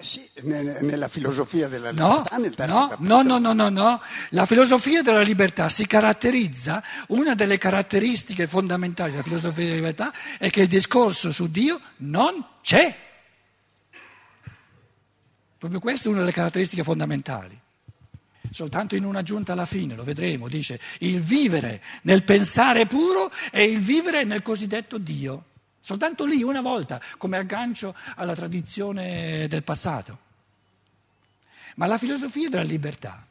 Sì, 0.00 0.28
nella 0.42 1.08
filosofia 1.08 1.68
della 1.68 1.90
libertà. 1.90 2.96
No, 2.98 3.22
no, 3.22 3.38
no, 3.38 3.52
no, 3.52 3.68
no. 3.68 4.02
La 4.30 4.44
filosofia 4.44 5.02
della 5.02 5.22
libertà 5.22 5.68
si 5.68 5.86
caratterizza, 5.86 6.82
una 7.08 7.34
delle 7.34 7.58
caratteristiche 7.58 8.46
fondamentali 8.46 9.12
della 9.12 9.22
filosofia 9.22 9.64
della 9.64 9.76
libertà 9.76 10.12
è 10.38 10.50
che 10.50 10.62
il 10.62 10.68
discorso 10.68 11.32
su 11.32 11.50
Dio 11.50 11.80
non 11.98 12.44
c'è. 12.60 12.94
Proprio 15.56 15.80
questa 15.80 16.08
è 16.08 16.10
una 16.10 16.20
delle 16.20 16.32
caratteristiche 16.32 16.82
fondamentali 16.82 17.62
soltanto 18.54 18.94
in 18.94 19.04
una 19.04 19.22
giunta 19.22 19.52
alla 19.52 19.66
fine, 19.66 19.96
lo 19.96 20.04
vedremo, 20.04 20.46
dice 20.46 20.80
il 21.00 21.20
vivere 21.20 21.82
nel 22.02 22.22
pensare 22.22 22.86
puro 22.86 23.28
e 23.50 23.64
il 23.64 23.80
vivere 23.80 24.22
nel 24.22 24.42
cosiddetto 24.42 24.96
Dio. 24.96 25.46
Soltanto 25.80 26.24
lì, 26.24 26.40
una 26.40 26.60
volta, 26.60 27.00
come 27.18 27.36
aggancio 27.36 27.96
alla 28.14 28.34
tradizione 28.34 29.48
del 29.48 29.64
passato. 29.64 30.18
Ma 31.74 31.86
la 31.86 31.98
filosofia 31.98 32.48
della 32.48 32.62
libertà 32.62 33.26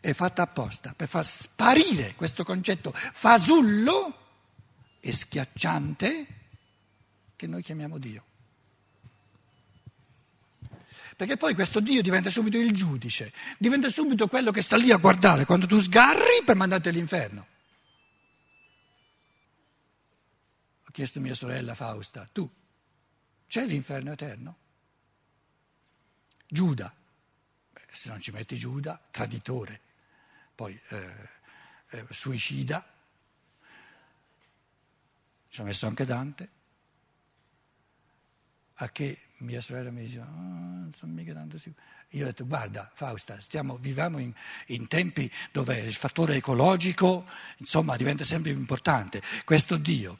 è 0.00 0.12
fatta 0.12 0.42
apposta 0.42 0.94
per 0.96 1.08
far 1.08 1.26
sparire 1.26 2.14
questo 2.14 2.44
concetto 2.44 2.92
fasullo 2.94 4.16
e 5.00 5.12
schiacciante 5.12 6.26
che 7.34 7.46
noi 7.48 7.62
chiamiamo 7.62 7.98
Dio. 7.98 8.27
Perché 11.18 11.36
poi 11.36 11.52
questo 11.54 11.80
Dio 11.80 12.00
diventa 12.00 12.30
subito 12.30 12.58
il 12.58 12.70
giudice, 12.70 13.32
diventa 13.58 13.88
subito 13.88 14.28
quello 14.28 14.52
che 14.52 14.62
sta 14.62 14.76
lì 14.76 14.92
a 14.92 14.98
guardare 14.98 15.44
quando 15.46 15.66
tu 15.66 15.80
sgarri 15.80 16.44
per 16.44 16.54
mandarti 16.54 16.90
all'inferno. 16.90 17.46
Ho 20.86 20.90
chiesto 20.92 21.18
a 21.18 21.22
mia 21.22 21.34
sorella 21.34 21.74
Fausta, 21.74 22.28
tu, 22.30 22.48
c'è 23.48 23.66
l'inferno 23.66 24.12
eterno? 24.12 24.58
Giuda, 26.46 26.94
Beh, 27.72 27.86
se 27.90 28.10
non 28.10 28.20
ci 28.20 28.30
metti 28.30 28.56
Giuda, 28.56 29.04
traditore, 29.10 29.80
poi 30.54 30.80
eh, 30.90 31.28
eh, 31.88 32.06
suicida, 32.10 32.94
ci 35.48 35.60
ha 35.60 35.64
messo 35.64 35.88
anche 35.88 36.04
Dante 36.04 36.50
a 38.74 38.88
che 38.90 39.27
mia 39.38 39.60
sorella 39.60 39.90
mi 39.90 40.04
dice, 40.04 40.18
oh, 40.18 40.24
non 40.24 40.92
sono 40.96 41.12
mica 41.12 41.32
tanto 41.32 41.58
sicuro. 41.58 41.82
Io 42.12 42.24
ho 42.24 42.26
detto, 42.26 42.46
guarda 42.46 42.90
Fausta, 42.92 43.40
stiamo, 43.40 43.76
viviamo 43.76 44.18
in, 44.18 44.32
in, 44.66 44.88
tempi 44.88 45.30
dove 45.52 45.78
il 45.78 45.94
fattore 45.94 46.36
ecologico 46.36 47.26
insomma, 47.58 47.96
diventa 47.96 48.24
sempre 48.24 48.50
più 48.50 48.60
importante. 48.60 49.22
Questo 49.44 49.76
Dio 49.76 50.18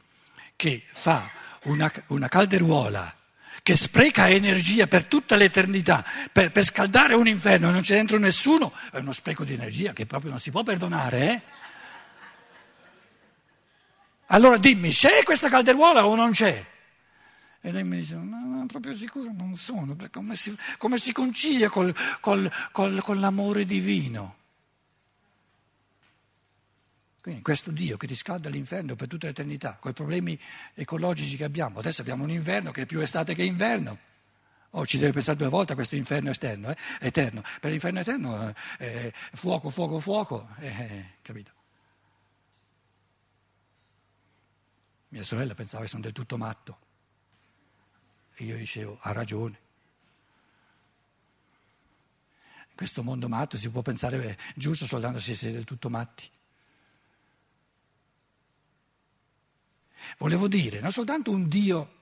che 0.54 0.84
fa 0.92 1.30
una, 1.64 1.90
una 2.08 2.28
calderuola 2.28 3.14
che 3.62 3.74
spreca 3.74 4.28
energia 4.28 4.86
per 4.86 5.04
tutta 5.06 5.36
l'eternità, 5.36 6.04
per, 6.32 6.52
per, 6.52 6.64
scaldare 6.64 7.14
un 7.14 7.26
inferno 7.26 7.68
e 7.68 7.72
non 7.72 7.80
c'è 7.80 7.96
dentro 7.96 8.18
nessuno, 8.18 8.72
è 8.92 8.98
uno 8.98 9.12
spreco 9.12 9.44
di 9.44 9.54
energia 9.54 9.92
che 9.92 10.06
proprio 10.06 10.30
non 10.30 10.40
si 10.40 10.50
può 10.50 10.62
perdonare. 10.62 11.30
Eh? 11.30 11.42
Allora 14.26 14.58
dimmi, 14.58 14.90
c'è 14.90 15.22
questa 15.22 15.48
calderuola 15.48 16.06
o 16.06 16.14
non 16.14 16.32
c'è? 16.32 16.64
E 17.60 17.72
lei 17.72 17.82
mi 17.82 17.96
dice, 17.98 18.14
no, 18.14 18.44
no, 18.44 18.66
proprio 18.66 18.94
sicuro 18.94 19.32
non 19.32 19.54
sono, 19.56 19.96
come 20.12 20.36
si, 20.36 20.56
come 20.76 20.96
si 20.96 21.12
concilia 21.12 21.68
col, 21.68 21.94
col, 22.20 22.50
col, 22.70 23.02
con 23.02 23.18
l'amore 23.18 23.64
divino? 23.64 24.36
Quindi 27.20 27.42
questo 27.42 27.72
Dio 27.72 27.96
che 27.96 28.06
ti 28.06 28.14
scalda 28.14 28.48
l'inferno 28.48 28.94
per 28.94 29.08
tutta 29.08 29.26
l'eternità, 29.26 29.76
con 29.80 29.90
i 29.90 29.94
problemi 29.94 30.38
ecologici 30.74 31.36
che 31.36 31.44
abbiamo, 31.44 31.80
adesso 31.80 32.00
abbiamo 32.00 32.22
un 32.22 32.30
inverno 32.30 32.70
che 32.70 32.82
è 32.82 32.86
più 32.86 33.00
estate 33.00 33.34
che 33.34 33.42
inverno, 33.42 33.98
oh, 34.70 34.86
ci 34.86 34.98
deve 34.98 35.12
pensare 35.12 35.36
due 35.36 35.48
volte 35.48 35.72
a 35.72 35.74
questo 35.74 35.96
inferno 35.96 36.30
esterno, 36.30 36.70
eh? 36.70 36.76
eterno. 37.00 37.42
Per 37.60 37.70
l'inferno 37.70 38.00
eterno 38.00 38.54
eh, 38.78 39.12
fuoco, 39.32 39.68
fuoco, 39.68 39.98
fuoco, 39.98 40.48
eh, 40.60 41.14
capito? 41.20 41.52
Mia 45.08 45.24
sorella 45.24 45.54
pensava 45.54 45.82
che 45.82 45.88
sono 45.88 46.02
del 46.02 46.12
tutto 46.12 46.36
matto. 46.36 46.86
E 48.40 48.44
io 48.44 48.56
dicevo, 48.56 48.96
ha 49.00 49.10
ragione. 49.10 49.58
In 52.70 52.76
questo 52.76 53.02
mondo 53.02 53.28
matto 53.28 53.56
si 53.56 53.68
può 53.68 53.82
pensare 53.82 54.16
beh, 54.16 54.38
giusto 54.54 54.86
soltanto 54.86 55.18
se 55.18 55.34
si 55.34 55.50
del 55.50 55.64
tutto 55.64 55.90
matti. 55.90 56.30
Volevo 60.18 60.46
dire, 60.46 60.78
non 60.78 60.92
soltanto 60.92 61.32
un 61.32 61.48
Dio 61.48 61.96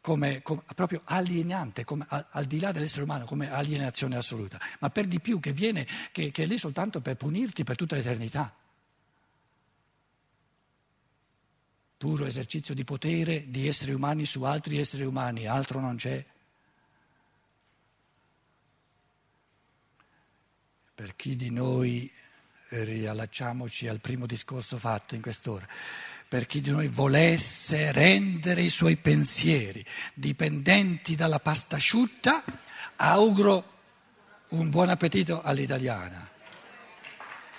come, 0.00 0.42
come, 0.42 0.62
proprio 0.74 1.02
alienante, 1.04 1.84
come, 1.84 2.04
al, 2.08 2.26
al, 2.30 2.44
di 2.46 2.58
là 2.58 2.72
dell'essere 2.72 3.04
umano, 3.04 3.24
come 3.24 3.48
alienazione 3.48 4.16
assoluta, 4.16 4.60
ma 4.80 4.90
per 4.90 5.06
di 5.06 5.20
più 5.20 5.38
che 5.38 5.52
viene, 5.52 5.86
che, 6.10 6.32
che 6.32 6.42
è 6.42 6.46
lì 6.46 6.58
soltanto 6.58 7.00
per 7.00 7.16
punirti 7.16 7.62
per 7.62 7.76
tutta 7.76 7.94
l'eternità. 7.94 8.52
Puro 11.96 12.26
esercizio 12.26 12.74
di 12.74 12.84
potere 12.84 13.48
di 13.48 13.66
esseri 13.66 13.92
umani 13.92 14.26
su 14.26 14.42
altri 14.42 14.78
esseri 14.78 15.04
umani, 15.04 15.46
altro 15.46 15.80
non 15.80 15.96
c'è. 15.96 16.24
Per 20.94 21.16
chi 21.16 21.36
di 21.36 21.50
noi, 21.50 22.10
eh, 22.70 22.84
riallacciamoci 22.84 23.88
al 23.88 24.00
primo 24.00 24.26
discorso 24.26 24.78
fatto 24.78 25.14
in 25.14 25.22
quest'ora, 25.22 25.66
per 26.28 26.46
chi 26.46 26.60
di 26.60 26.70
noi 26.70 26.88
volesse 26.88 27.92
rendere 27.92 28.62
i 28.62 28.70
suoi 28.70 28.96
pensieri 28.96 29.84
dipendenti 30.14 31.14
dalla 31.14 31.38
pasta 31.38 31.76
asciutta, 31.76 32.44
auguro 32.96 33.74
un 34.50 34.70
buon 34.70 34.88
appetito 34.88 35.42
all'italiana. 35.42 36.28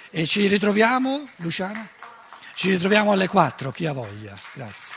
E 0.10 0.26
ci 0.26 0.48
ritroviamo, 0.48 1.28
Luciano? 1.38 1.97
Ci 2.58 2.72
ritroviamo 2.72 3.12
alle 3.12 3.28
4, 3.28 3.70
chi 3.70 3.86
ha 3.86 3.94
voglia. 3.94 4.36
Grazie. 4.52 4.96